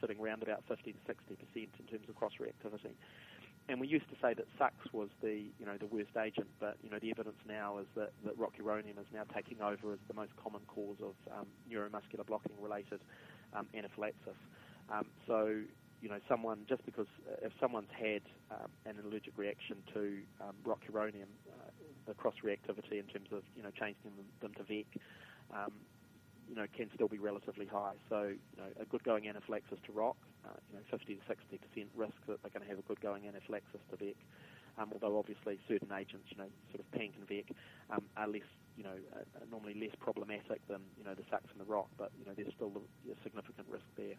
sitting 0.00 0.18
around 0.18 0.42
about 0.42 0.64
50 0.66 0.92
to 0.92 0.98
60 1.06 1.36
percent 1.36 1.68
in 1.78 1.86
terms 1.86 2.08
of 2.08 2.16
cross 2.16 2.32
reactivity. 2.40 2.90
And 3.68 3.80
we 3.80 3.86
used 3.86 4.08
to 4.08 4.16
say 4.22 4.32
that 4.32 4.46
Sux 4.58 4.72
was 4.92 5.08
the 5.22 5.44
you 5.58 5.66
know 5.66 5.76
the 5.78 5.86
worst 5.86 6.16
agent, 6.16 6.48
but 6.58 6.76
you 6.82 6.90
know 6.90 6.98
the 6.98 7.10
evidence 7.10 7.36
now 7.46 7.78
is 7.78 7.86
that, 7.96 8.12
that 8.24 8.38
rocuronium 8.38 8.98
is 8.98 9.06
now 9.12 9.24
taking 9.34 9.60
over 9.60 9.92
as 9.92 9.98
the 10.08 10.14
most 10.14 10.32
common 10.42 10.62
cause 10.66 10.96
of 11.02 11.14
um, 11.36 11.46
neuromuscular 11.70 12.26
blocking 12.26 12.56
related 12.60 13.00
um, 13.52 13.66
anaphylaxis. 13.74 14.40
Um, 14.90 15.06
so 15.26 15.60
you 16.00 16.08
know, 16.08 16.18
someone 16.28 16.60
just 16.68 16.84
because 16.86 17.06
uh, 17.28 17.46
if 17.46 17.52
someone's 17.60 17.90
had 17.92 18.22
um, 18.50 18.70
an 18.86 18.96
allergic 19.04 19.36
reaction 19.36 19.76
to 19.94 20.18
um, 20.40 20.54
rocuronium, 20.64 21.28
uh, 21.50 21.70
the 22.06 22.14
cross 22.14 22.34
reactivity 22.44 22.98
in 22.98 23.06
terms 23.06 23.28
of 23.32 23.42
you 23.56 23.62
know 23.62 23.70
changing 23.70 24.12
them, 24.16 24.26
them 24.40 24.52
to 24.54 24.62
VEC, 24.62 24.86
um, 25.52 25.72
you 26.48 26.56
know, 26.56 26.66
can 26.76 26.88
still 26.94 27.08
be 27.08 27.18
relatively 27.18 27.66
high. 27.66 27.94
So 28.08 28.32
you 28.32 28.56
know, 28.56 28.68
a 28.80 28.84
good 28.86 29.04
going 29.04 29.28
anaphylaxis 29.28 29.78
to 29.86 29.92
ROC, 29.92 30.16
uh, 30.44 30.56
you 30.70 30.76
know, 30.78 30.84
50 30.90 31.14
to 31.14 31.20
60 31.28 31.58
percent 31.58 31.88
risk 31.94 32.16
that 32.26 32.42
they're 32.42 32.50
going 32.52 32.64
to 32.64 32.70
have 32.70 32.78
a 32.78 32.86
good 32.88 33.00
going 33.00 33.28
anaphylaxis 33.28 33.80
to 33.90 33.96
VEC. 33.96 34.16
Um, 34.78 34.90
although 34.92 35.18
obviously 35.18 35.58
certain 35.66 35.90
agents, 35.90 36.30
you 36.30 36.38
know, 36.38 36.46
sort 36.70 36.80
of 36.80 36.86
PANC 36.92 37.18
and 37.18 37.26
VEC, 37.26 37.50
um, 37.90 38.02
are 38.16 38.28
less, 38.28 38.46
you 38.76 38.84
know, 38.84 38.94
uh, 39.10 39.42
normally 39.50 39.74
less 39.74 39.94
problematic 39.98 40.62
than 40.68 40.80
you 40.96 41.04
know 41.04 41.14
the 41.14 41.26
Sux 41.30 41.42
and 41.50 41.60
the 41.60 41.66
ROC, 41.66 41.88
but 41.98 42.12
you 42.18 42.24
know 42.24 42.32
there's 42.36 42.54
still 42.54 42.70
a, 42.70 43.14
significant 43.24 43.66
risk 43.68 43.86
there. 43.96 44.14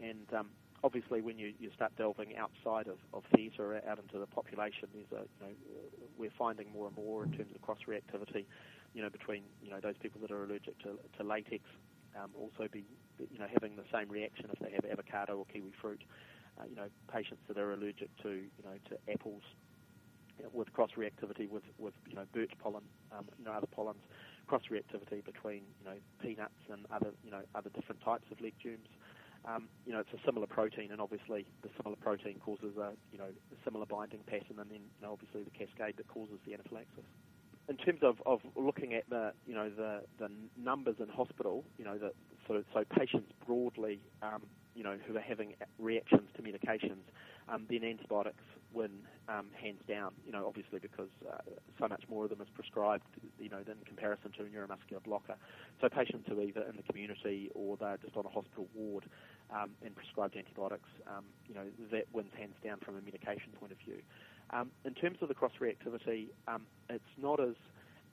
And 0.00 0.24
um, 0.32 0.48
obviously, 0.82 1.20
when 1.20 1.38
you, 1.38 1.52
you 1.60 1.70
start 1.74 1.92
delving 1.98 2.36
outside 2.36 2.88
of, 2.88 2.96
of 3.12 3.24
theatre 3.36 3.76
out 3.86 3.98
into 3.98 4.18
the 4.18 4.26
population, 4.26 4.88
there's 4.94 5.12
a, 5.12 5.28
you 5.28 5.40
know, 5.44 5.52
we're 6.18 6.32
finding 6.38 6.72
more 6.72 6.86
and 6.86 6.96
more 6.96 7.24
in 7.24 7.32
terms 7.32 7.52
of 7.54 7.60
cross 7.60 7.78
reactivity, 7.86 8.46
you 8.94 9.02
know, 9.02 9.10
between 9.10 9.42
you 9.62 9.70
know 9.70 9.80
those 9.80 9.96
people 10.00 10.20
that 10.22 10.30
are 10.30 10.44
allergic 10.44 10.78
to, 10.82 10.98
to 11.18 11.24
latex, 11.24 11.62
um, 12.16 12.30
also 12.38 12.68
be 12.70 12.84
you 13.30 13.38
know 13.38 13.46
having 13.52 13.76
the 13.76 13.84
same 13.92 14.08
reaction 14.08 14.46
if 14.52 14.58
they 14.58 14.72
have 14.72 14.84
avocado 14.84 15.38
or 15.38 15.44
kiwi 15.52 15.72
fruit. 15.80 16.02
Uh, 16.58 16.64
you 16.68 16.76
know, 16.76 16.88
patients 17.12 17.40
that 17.48 17.56
are 17.56 17.72
allergic 17.72 18.10
to 18.22 18.30
you 18.30 18.64
know 18.64 18.76
to 18.88 18.96
apples 19.10 19.42
you 20.36 20.44
know, 20.44 20.50
with 20.52 20.72
cross 20.72 20.90
reactivity 20.98 21.48
with 21.48 21.64
with 21.78 21.94
you 22.08 22.14
know 22.14 22.24
birch 22.34 22.52
pollen, 22.58 22.82
um, 23.16 23.24
you 23.38 23.44
know 23.44 23.52
other 23.52 23.68
pollens, 23.68 24.02
cross 24.46 24.62
reactivity 24.70 25.24
between 25.24 25.62
you 25.80 25.86
know 25.86 25.96
peanuts 26.20 26.60
and 26.70 26.86
other 26.92 27.10
you 27.24 27.30
know 27.30 27.42
other 27.54 27.70
different 27.70 28.00
types 28.02 28.26
of 28.30 28.40
legumes 28.40 28.88
um, 29.44 29.68
you 29.86 29.92
know, 29.92 30.00
it's 30.00 30.12
a 30.12 30.20
similar 30.24 30.46
protein, 30.46 30.92
and 30.92 31.00
obviously 31.00 31.46
the 31.62 31.70
similar 31.76 31.96
protein 31.96 32.38
causes 32.44 32.76
a, 32.76 32.92
you 33.10 33.18
know, 33.18 33.32
a 33.32 33.56
similar 33.64 33.86
binding 33.86 34.20
pattern, 34.26 34.60
and 34.60 34.70
then, 34.70 34.84
you 34.84 35.02
know, 35.02 35.12
obviously 35.12 35.42
the 35.42 35.50
cascade 35.50 35.96
that 35.96 36.08
causes 36.08 36.38
the 36.46 36.52
anaphylaxis. 36.52 37.04
In 37.70 37.76
terms 37.76 38.00
of, 38.02 38.16
of 38.26 38.40
looking 38.56 38.94
at 38.94 39.08
the, 39.08 39.32
you 39.46 39.54
know, 39.54 39.70
the, 39.70 40.02
the 40.18 40.28
numbers 40.60 40.96
in 40.98 41.08
hospital, 41.08 41.64
you 41.78 41.84
know, 41.84 41.96
the, 41.98 42.12
so, 42.48 42.64
so 42.74 42.84
patients 42.98 43.30
broadly, 43.46 44.00
um, 44.22 44.42
you 44.74 44.82
know, 44.82 44.96
who 45.06 45.16
are 45.16 45.20
having 45.20 45.54
reactions 45.78 46.28
to 46.36 46.42
medications, 46.42 47.06
um, 47.48 47.66
then 47.70 47.84
antibiotics 47.84 48.42
win 48.72 48.90
um, 49.28 49.46
hands 49.54 49.78
down. 49.88 50.10
You 50.26 50.32
know, 50.32 50.46
obviously 50.48 50.80
because 50.80 51.10
uh, 51.30 51.38
so 51.78 51.86
much 51.86 52.02
more 52.10 52.24
of 52.24 52.30
them 52.30 52.40
is 52.40 52.48
prescribed, 52.54 53.04
you 53.38 53.48
know, 53.48 53.58
in 53.58 53.76
comparison 53.86 54.32
to 54.38 54.42
a 54.42 54.46
neuromuscular 54.46 55.02
blocker. 55.04 55.36
So 55.80 55.88
patients 55.88 56.26
who 56.28 56.40
are 56.40 56.42
either 56.42 56.62
in 56.62 56.76
the 56.76 56.82
community 56.82 57.50
or 57.54 57.76
they're 57.76 57.98
just 58.02 58.16
on 58.16 58.26
a 58.26 58.30
hospital 58.30 58.66
ward 58.74 59.04
um, 59.54 59.70
and 59.84 59.94
prescribed 59.94 60.36
antibiotics, 60.36 60.88
um, 61.06 61.24
you 61.46 61.54
know, 61.54 61.66
that 61.92 62.06
wins 62.12 62.32
hands 62.36 62.54
down 62.64 62.78
from 62.84 62.96
a 62.96 63.00
medication 63.00 63.52
point 63.60 63.70
of 63.70 63.78
view. 63.78 64.02
Um, 64.52 64.70
in 64.84 64.94
terms 64.94 65.18
of 65.20 65.28
the 65.28 65.34
cross 65.34 65.52
reactivity, 65.60 66.28
um, 66.48 66.62
it's 66.88 67.04
not 67.16 67.40
as 67.40 67.54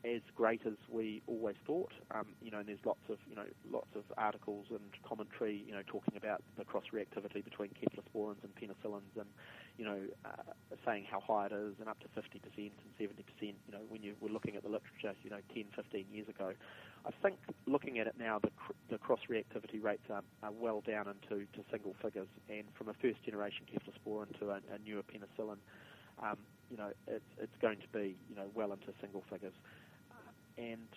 as 0.06 0.22
great 0.36 0.62
as 0.66 0.74
we 0.92 1.22
always 1.28 1.56
thought. 1.66 1.92
Um, 2.12 2.28
you 2.42 2.52
know, 2.52 2.60
and 2.60 2.68
there's 2.68 2.86
lots 2.86 3.02
of 3.10 3.18
you 3.30 3.36
know 3.36 3.46
lots 3.72 3.90
of 3.96 4.04
articles 4.18 4.68
and 4.70 4.82
commentary, 5.08 5.64
you 5.66 5.74
know, 5.74 5.82
talking 5.88 6.16
about 6.16 6.44
the 6.58 6.64
cross 6.66 6.84
reactivity 6.94 7.44
between 7.44 7.70
cephalosporins 7.82 8.44
and 8.44 8.54
penicillins, 8.56 9.10
and 9.18 9.28
you 9.78 9.86
know, 9.86 10.00
uh, 10.26 10.54
saying 10.86 11.06
how 11.10 11.20
high 11.20 11.48
it 11.48 11.52
is, 11.52 11.74
and 11.80 11.90
up 11.90 11.98
to 12.00 12.08
50% 12.10 12.42
and 12.58 12.72
70%. 13.00 13.12
You 13.42 13.54
know, 13.72 13.82
when 13.90 14.02
you 14.04 14.16
were 14.22 14.30
looking 14.30 14.56
at 14.56 14.64
the 14.64 14.70
literature, 14.70 15.14
you 15.24 15.30
know, 15.30 15.42
10, 15.54 15.66
15 15.76 16.06
years 16.12 16.28
ago, 16.28 16.54
I 17.06 17.12
think 17.22 17.38
looking 17.68 18.00
at 18.00 18.08
it 18.08 18.16
now, 18.18 18.40
the, 18.40 18.50
cr- 18.58 18.74
the 18.90 18.98
cross 18.98 19.20
reactivity 19.30 19.82
rates 19.82 20.04
are, 20.10 20.24
are 20.44 20.52
well 20.52 20.82
down 20.86 21.08
into 21.08 21.46
to 21.54 21.62
single 21.72 21.96
figures, 22.02 22.28
and 22.50 22.64
from 22.78 22.90
a 22.90 22.94
first 23.02 23.24
generation 23.24 23.66
cephalosporin 23.72 24.38
to 24.40 24.50
a, 24.52 24.56
a 24.74 24.78
newer 24.86 25.04
penicillin. 25.04 25.58
Um, 26.22 26.38
you 26.70 26.78
know, 26.78 26.92
it's, 27.08 27.24
it's 27.40 27.56
going 27.62 27.78
to 27.78 27.88
be, 27.98 28.18
you 28.30 28.36
know, 28.36 28.50
well 28.54 28.72
into 28.74 28.88
single 29.00 29.24
figures 29.30 29.54
and 30.58 30.88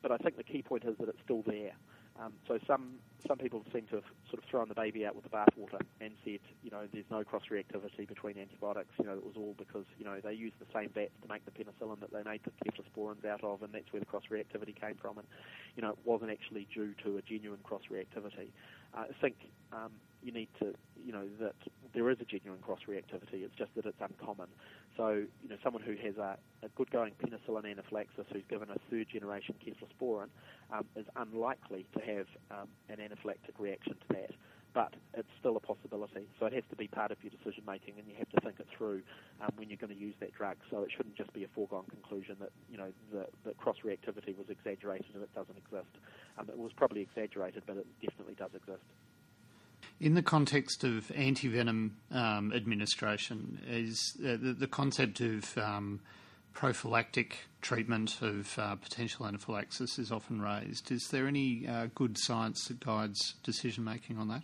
but 0.00 0.12
I 0.12 0.16
think 0.18 0.36
the 0.36 0.44
key 0.44 0.62
point 0.62 0.84
is 0.84 0.96
that 0.98 1.08
it's 1.08 1.18
still 1.24 1.42
there. 1.46 1.72
Um, 2.20 2.34
so 2.46 2.58
some 2.66 2.98
some 3.26 3.38
people 3.38 3.64
seem 3.72 3.86
to 3.88 3.96
have 3.96 4.04
sort 4.28 4.42
of 4.42 4.48
thrown 4.48 4.68
the 4.68 4.74
baby 4.74 5.06
out 5.06 5.14
with 5.16 5.24
the 5.24 5.30
bathwater 5.30 5.80
and 6.00 6.12
said, 6.24 6.40
you 6.62 6.70
know, 6.70 6.86
there's 6.92 7.08
no 7.10 7.24
cross-reactivity 7.24 8.06
between 8.06 8.36
antibiotics. 8.36 8.90
You 8.98 9.06
know, 9.06 9.14
it 9.14 9.24
was 9.24 9.34
all 9.36 9.54
because 9.56 9.86
you 9.98 10.04
know 10.04 10.20
they 10.22 10.34
used 10.34 10.56
the 10.60 10.66
same 10.74 10.90
vats 10.90 11.12
to 11.22 11.28
make 11.28 11.44
the 11.44 11.50
penicillin 11.50 12.00
that 12.00 12.12
they 12.12 12.22
made 12.22 12.42
the 12.44 12.52
cephalosporins 12.62 13.24
out 13.24 13.42
of, 13.42 13.62
and 13.62 13.72
that's 13.72 13.90
where 13.92 14.00
the 14.00 14.06
cross-reactivity 14.06 14.78
came 14.78 14.94
from. 15.00 15.18
And 15.18 15.26
you 15.74 15.82
know, 15.82 15.90
it 15.90 15.98
wasn't 16.04 16.30
actually 16.30 16.68
due 16.72 16.94
to 17.02 17.16
a 17.16 17.22
genuine 17.22 17.60
cross-reactivity. 17.64 18.48
Uh, 18.94 19.04
I 19.10 19.20
think 19.20 19.36
um, 19.72 19.92
you 20.22 20.32
need 20.32 20.48
to, 20.60 20.74
you 21.04 21.12
know, 21.12 21.24
that 21.40 21.54
there 21.94 22.08
is 22.10 22.18
a 22.20 22.24
genuine 22.24 22.60
cross-reactivity. 22.60 23.44
It's 23.44 23.54
just 23.56 23.74
that 23.76 23.86
it's 23.86 24.00
uncommon. 24.00 24.48
So, 24.96 25.24
you 25.42 25.48
know, 25.48 25.56
someone 25.62 25.82
who 25.82 25.94
has 26.04 26.16
a, 26.16 26.36
a 26.62 26.68
good-going 26.76 27.12
penicillin 27.22 27.70
anaphylaxis 27.70 28.26
who's 28.32 28.44
given 28.48 28.68
a 28.70 28.78
third-generation 28.90 29.56
cephalosporin 29.64 30.28
um, 30.72 30.84
is 30.96 31.06
unlikely 31.16 31.86
to 31.96 32.00
have 32.00 32.26
um, 32.50 32.68
an 32.88 32.96
anaphylactic 32.96 33.58
reaction 33.58 33.94
to 33.94 34.14
that. 34.14 34.30
But 34.74 34.94
it's 35.12 35.28
still 35.38 35.56
a 35.58 35.60
possibility. 35.60 36.24
So 36.40 36.46
it 36.46 36.54
has 36.54 36.64
to 36.70 36.76
be 36.76 36.88
part 36.88 37.10
of 37.12 37.18
your 37.22 37.28
decision 37.28 37.62
making, 37.66 37.94
and 37.98 38.08
you 38.08 38.14
have 38.16 38.30
to 38.30 38.40
think 38.40 38.56
it 38.58 38.66
through 38.76 39.02
um, 39.42 39.52
when 39.56 39.68
you're 39.68 39.76
going 39.76 39.92
to 39.92 40.00
use 40.00 40.14
that 40.20 40.32
drug. 40.32 40.56
So 40.70 40.80
it 40.80 40.88
shouldn't 40.96 41.14
just 41.14 41.30
be 41.34 41.44
a 41.44 41.48
foregone 41.54 41.84
conclusion 41.90 42.36
that 42.40 42.52
you 42.70 42.78
know 42.78 42.88
that, 43.12 43.28
the 43.44 43.52
cross 43.52 43.76
reactivity 43.84 44.32
was 44.34 44.48
exaggerated 44.48 45.12
and 45.12 45.22
it 45.22 45.34
doesn't 45.34 45.58
exist. 45.58 45.92
Um, 46.38 46.48
it 46.48 46.56
was 46.56 46.72
probably 46.74 47.02
exaggerated, 47.02 47.64
but 47.66 47.76
it 47.76 47.86
definitely 48.00 48.34
does 48.34 48.52
exist. 48.54 48.80
In 50.00 50.14
the 50.14 50.22
context 50.22 50.82
of 50.82 51.08
antivenom 51.14 51.90
um, 52.10 52.52
administration, 52.52 53.60
is 53.68 54.16
uh, 54.20 54.32
the, 54.32 54.52
the, 54.52 54.66
concept 54.66 55.20
of 55.20 55.56
um, 55.58 56.00
prophylactic 56.52 57.38
treatment 57.60 58.20
of 58.20 58.58
uh, 58.58 58.74
potential 58.76 59.26
anaphylaxis 59.26 59.98
is 59.98 60.10
often 60.10 60.40
raised. 60.40 60.90
Is 60.90 61.08
there 61.08 61.26
any 61.26 61.66
uh, 61.68 61.86
good 61.94 62.18
science 62.18 62.66
that 62.66 62.80
guides 62.80 63.34
decision 63.42 63.84
making 63.84 64.18
on 64.18 64.28
that? 64.28 64.42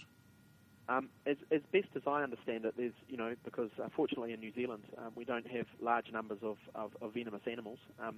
Um, 0.89 1.11
as, 1.27 1.37
as, 1.51 1.61
best 1.71 1.89
as 1.97 2.03
I 2.07 2.23
understand 2.23 2.65
it, 2.65 2.75
there's, 2.77 2.95
you 3.09 3.19
know, 3.19 3.35
because 3.45 3.71
unfortunately 3.83 4.33
in 4.33 4.41
New 4.41 4.53
Zealand 4.55 4.85
um, 4.97 5.13
we 5.15 5.25
don't 5.25 5.47
have 5.49 5.67
large 5.81 6.11
numbers 6.13 6.39
of, 6.43 6.57
of, 6.75 6.93
of 7.03 7.13
venomous 7.13 7.43
animals 7.47 7.79
um, 8.01 8.17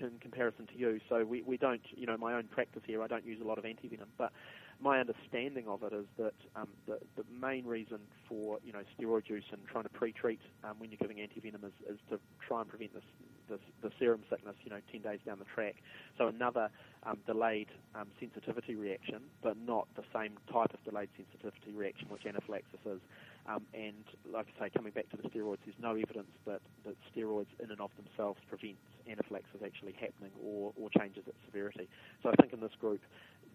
in 0.00 0.18
comparison 0.20 0.66
to 0.66 0.78
you, 0.78 1.00
so 1.08 1.24
we, 1.24 1.42
we 1.42 1.56
don't, 1.56 1.80
you 1.96 2.06
know, 2.06 2.16
my 2.16 2.34
own 2.34 2.44
practice 2.44 2.82
here, 2.86 3.02
I 3.02 3.06
don't 3.06 3.24
use 3.24 3.40
a 3.42 3.46
lot 3.46 3.58
of 3.58 3.64
antivenom, 3.64 4.06
but 4.16 4.32
my 4.80 5.00
understanding 5.00 5.66
of 5.66 5.82
it 5.82 5.92
is 5.92 6.06
that 6.18 6.34
um, 6.54 6.68
the, 6.86 6.98
the 7.16 7.24
main 7.40 7.64
reason 7.64 7.98
for 8.28 8.58
you 8.64 8.72
know 8.72 8.82
steroid 8.94 9.28
use 9.28 9.44
and 9.50 9.60
trying 9.70 9.84
to 9.84 9.90
pre-treat 9.90 10.40
um, 10.64 10.74
when 10.78 10.90
you're 10.90 10.98
giving 11.00 11.16
antivenom 11.16 11.64
is, 11.64 11.72
is 11.90 11.98
to 12.10 12.18
try 12.46 12.60
and 12.60 12.68
prevent 12.68 12.94
this, 12.94 13.02
this, 13.50 13.58
the 13.82 13.90
serum 13.98 14.22
sickness, 14.30 14.54
you 14.62 14.70
know, 14.70 14.80
10 14.92 15.02
days 15.02 15.18
down 15.26 15.38
the 15.38 15.46
track. 15.52 15.76
So 16.16 16.28
another 16.28 16.70
um, 17.04 17.18
delayed 17.26 17.68
um, 17.94 18.08
sensitivity 18.20 18.76
reaction, 18.76 19.22
but 19.42 19.56
not 19.66 19.88
the 19.96 20.04
same 20.14 20.34
type 20.52 20.72
of 20.72 20.84
delayed 20.84 21.08
sensitivity 21.16 21.72
reaction 21.72 22.08
which 22.08 22.24
anaphylaxis 22.26 22.80
is. 22.86 23.00
Um, 23.48 23.64
and 23.72 24.04
like 24.30 24.46
I 24.60 24.66
say, 24.66 24.70
coming 24.76 24.92
back 24.92 25.08
to 25.10 25.16
the 25.16 25.24
steroids, 25.30 25.64
there's 25.64 25.80
no 25.80 25.96
evidence 25.96 26.28
that, 26.46 26.60
that 26.84 26.96
steroids 27.08 27.48
in 27.58 27.70
and 27.70 27.80
of 27.80 27.90
themselves 27.96 28.38
prevents 28.48 28.84
anaphylaxis 29.08 29.64
actually 29.64 29.96
happening 29.96 30.32
or, 30.44 30.72
or 30.76 30.90
changes 30.98 31.24
its 31.26 31.38
severity. 31.46 31.88
So 32.22 32.28
I 32.28 32.36
think 32.36 32.52
in 32.52 32.60
this 32.60 32.76
group, 32.78 33.00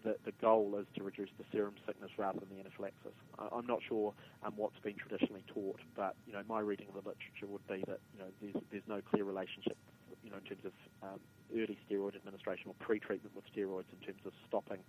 the, 0.02 0.16
the 0.24 0.32
goal 0.42 0.74
is 0.78 0.86
to 0.96 1.02
reduce 1.02 1.30
the 1.38 1.44
serum 1.52 1.74
sickness 1.86 2.10
rather 2.18 2.40
than 2.40 2.50
the 2.50 2.60
anaphylaxis. 2.60 3.14
I, 3.38 3.56
am 3.56 3.66
not 3.66 3.80
sure 3.88 4.12
um, 4.42 4.52
what's 4.56 4.78
been 4.82 4.98
traditionally 4.98 5.44
taught, 5.46 5.80
but 5.96 6.14
you 6.26 6.32
know 6.32 6.42
my 6.48 6.60
reading 6.60 6.88
of 6.90 6.98
the 6.98 7.08
literature 7.08 7.46
would 7.48 7.66
be 7.66 7.84
that 7.86 8.00
you 8.12 8.18
know 8.18 8.30
there's, 8.42 8.58
there's 8.70 8.88
no 8.88 9.00
clear 9.00 9.24
relationship 9.24 9.78
you 10.22 10.30
know 10.30 10.36
in 10.36 10.44
terms 10.44 10.64
of 10.66 10.74
um, 11.02 11.20
early 11.54 11.78
steroid 11.88 12.16
administration 12.16 12.68
or 12.68 12.74
pre-treatment 12.84 13.34
with 13.34 13.44
steroids 13.54 13.88
in 13.94 14.00
terms 14.04 14.20
of 14.26 14.32
stopping 14.48 14.82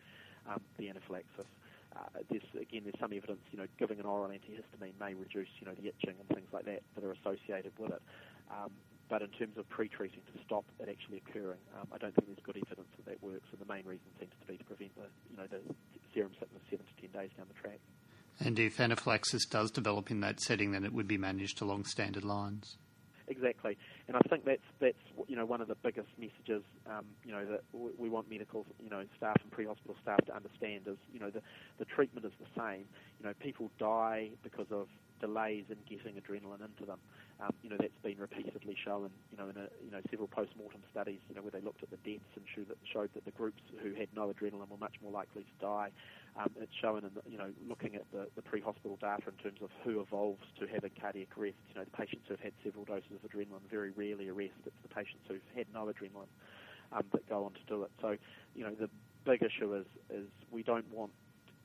um, 0.50 0.60
the 0.78 0.90
anaphylaxis. 0.90 1.48
Again 2.76 2.92
there's 2.92 3.00
some 3.00 3.16
evidence 3.16 3.40
you 3.52 3.58
know 3.58 3.68
giving 3.80 4.02
an 4.02 4.06
oral 4.06 4.28
antihistamine 4.28 5.00
may 5.00 5.14
reduce 5.14 5.48
you 5.62 5.66
know 5.66 5.72
the 5.80 5.88
itching 5.88 6.20
and 6.20 6.28
things 6.28 6.52
like 6.52 6.66
that 6.66 6.84
that 6.96 7.06
are 7.06 7.14
associated 7.14 7.72
with 7.80 7.92
it. 7.92 8.02
Um, 8.52 8.72
but 9.08 9.22
in 9.22 9.30
terms 9.30 9.58
of 9.58 9.70
pre-treating 9.70 10.20
to 10.20 10.44
stop 10.44 10.66
it 10.80 10.90
actually 10.90 11.24
occurring, 11.26 11.60
um, 11.80 11.88
I 11.94 11.98
don't 11.98 12.14
think 12.14 12.28
there's 12.28 12.44
good 12.44 12.58
evidence 12.58 12.90
that 12.98 13.06
that 13.06 13.24
works. 13.24 13.48
And 13.52 13.62
the 13.62 13.72
main 13.72 13.86
reason 13.86 14.04
seems 14.20 14.34
to 14.42 14.48
be 14.52 14.58
to 14.58 14.64
prevent 14.66 14.94
the, 14.96 15.08
you 15.32 15.38
know, 15.38 15.48
the 15.48 15.62
serum 16.14 16.32
sickness 16.38 16.62
seven 16.70 16.86
to 16.86 17.02
ten 17.02 17.22
days 17.22 17.32
down 17.38 17.46
the 17.48 17.54
track. 17.54 17.80
And 18.40 18.60
if 18.60 18.78
anaphylaxis 18.78 19.46
does 19.46 19.72
develop 19.72 20.12
in 20.12 20.20
that 20.20 20.42
setting, 20.42 20.74
then 20.74 20.84
it 20.84 20.92
would 20.92 21.08
be 21.08 21.18
managed 21.18 21.62
along 21.62 21.86
standard 21.86 22.26
lines. 22.26 22.76
Exactly, 23.28 23.76
and 24.08 24.16
I 24.16 24.20
think 24.30 24.46
that's 24.46 24.62
that's 24.80 25.02
you 25.28 25.36
know 25.36 25.46
one 25.46 25.60
of 25.60 25.68
the 25.68 25.76
biggest 25.84 26.10
messages 26.20 26.62
um, 26.86 27.06
you 27.24 27.32
know 27.32 27.44
that 27.46 27.62
we 27.98 28.08
want 28.08 28.30
medical 28.30 28.66
you 28.84 28.90
know 28.90 29.04
staff 29.18 29.38
and 29.42 29.52
pre-hospital 29.52 29.96
staff 30.02 30.24
to 30.28 30.36
understand 30.36 30.84
is 30.88 30.98
you 31.12 31.20
know 31.20 31.32
the 31.32 31.42
the 31.80 31.86
treatment 31.86 32.26
is 32.26 32.34
the 32.40 32.46
same. 32.56 32.86
You 33.20 33.26
know 33.26 33.34
people 33.40 33.72
die 33.80 34.30
because 34.44 34.68
of 34.72 34.88
delays 35.20 35.66
in 35.70 35.78
getting 35.90 36.22
adrenaline 36.22 36.62
into 36.64 36.86
them. 36.86 37.00
Um, 37.40 37.50
you 37.64 37.70
know, 37.70 37.78
that's 37.80 37.98
been 38.04 38.18
repeatedly 38.18 38.76
shown, 38.86 39.10
you 39.32 39.38
know, 39.38 39.50
in 39.50 39.58
a, 39.58 39.68
you 39.84 39.92
know, 39.92 40.00
several 40.10 40.28
post-mortem 40.28 40.82
studies, 40.92 41.20
you 41.28 41.36
know, 41.36 41.42
where 41.42 41.52
they 41.52 41.60
looked 41.62 41.84
at 41.84 41.90
the 41.90 41.98
deaths 41.98 42.32
and 42.36 42.46
showed 42.54 42.68
that, 42.70 42.78
showed 42.92 43.10
that 43.14 43.26
the 43.26 43.32
groups 43.32 43.62
who 43.82 43.94
had 43.94 44.08
no 44.16 44.32
adrenaline 44.32 44.70
were 44.70 44.78
much 44.80 44.96
more 45.02 45.12
likely 45.12 45.44
to 45.44 45.56
die. 45.60 45.90
Um, 46.38 46.52
it's 46.60 46.76
shown 46.82 47.06
in, 47.06 47.12
the, 47.16 47.24
you 47.30 47.38
know, 47.38 47.52
looking 47.68 47.96
at 47.96 48.04
the, 48.12 48.28
the 48.36 48.42
pre-hospital 48.42 48.98
data 49.00 49.24
in 49.32 49.40
terms 49.40 49.60
of 49.64 49.70
who 49.84 50.02
evolves 50.02 50.44
to 50.60 50.68
have 50.68 50.84
a 50.84 50.90
cardiac 50.90 51.32
arrest. 51.38 51.56
You 51.70 51.76
know, 51.80 51.86
the 51.86 51.96
patients 51.96 52.28
who 52.28 52.34
have 52.34 52.44
had 52.44 52.52
several 52.64 52.84
doses 52.84 53.16
of 53.16 53.24
adrenaline 53.24 53.64
very 53.72 53.92
rarely 53.92 54.28
arrest. 54.28 54.60
It's 54.66 54.76
the 54.84 54.92
patients 54.92 55.24
who've 55.28 55.48
had 55.56 55.68
no 55.74 55.86
adrenaline 55.88 56.28
um, 56.92 57.04
that 57.14 57.28
go 57.30 57.46
on 57.46 57.54
to 57.54 57.64
do 57.68 57.84
it. 57.84 57.92
So, 58.02 58.18
you 58.54 58.64
know, 58.66 58.76
the 58.76 58.90
big 59.24 59.44
issue 59.44 59.76
is, 59.76 59.86
is 60.10 60.28
we 60.52 60.62
don't 60.62 60.92
want 60.92 61.12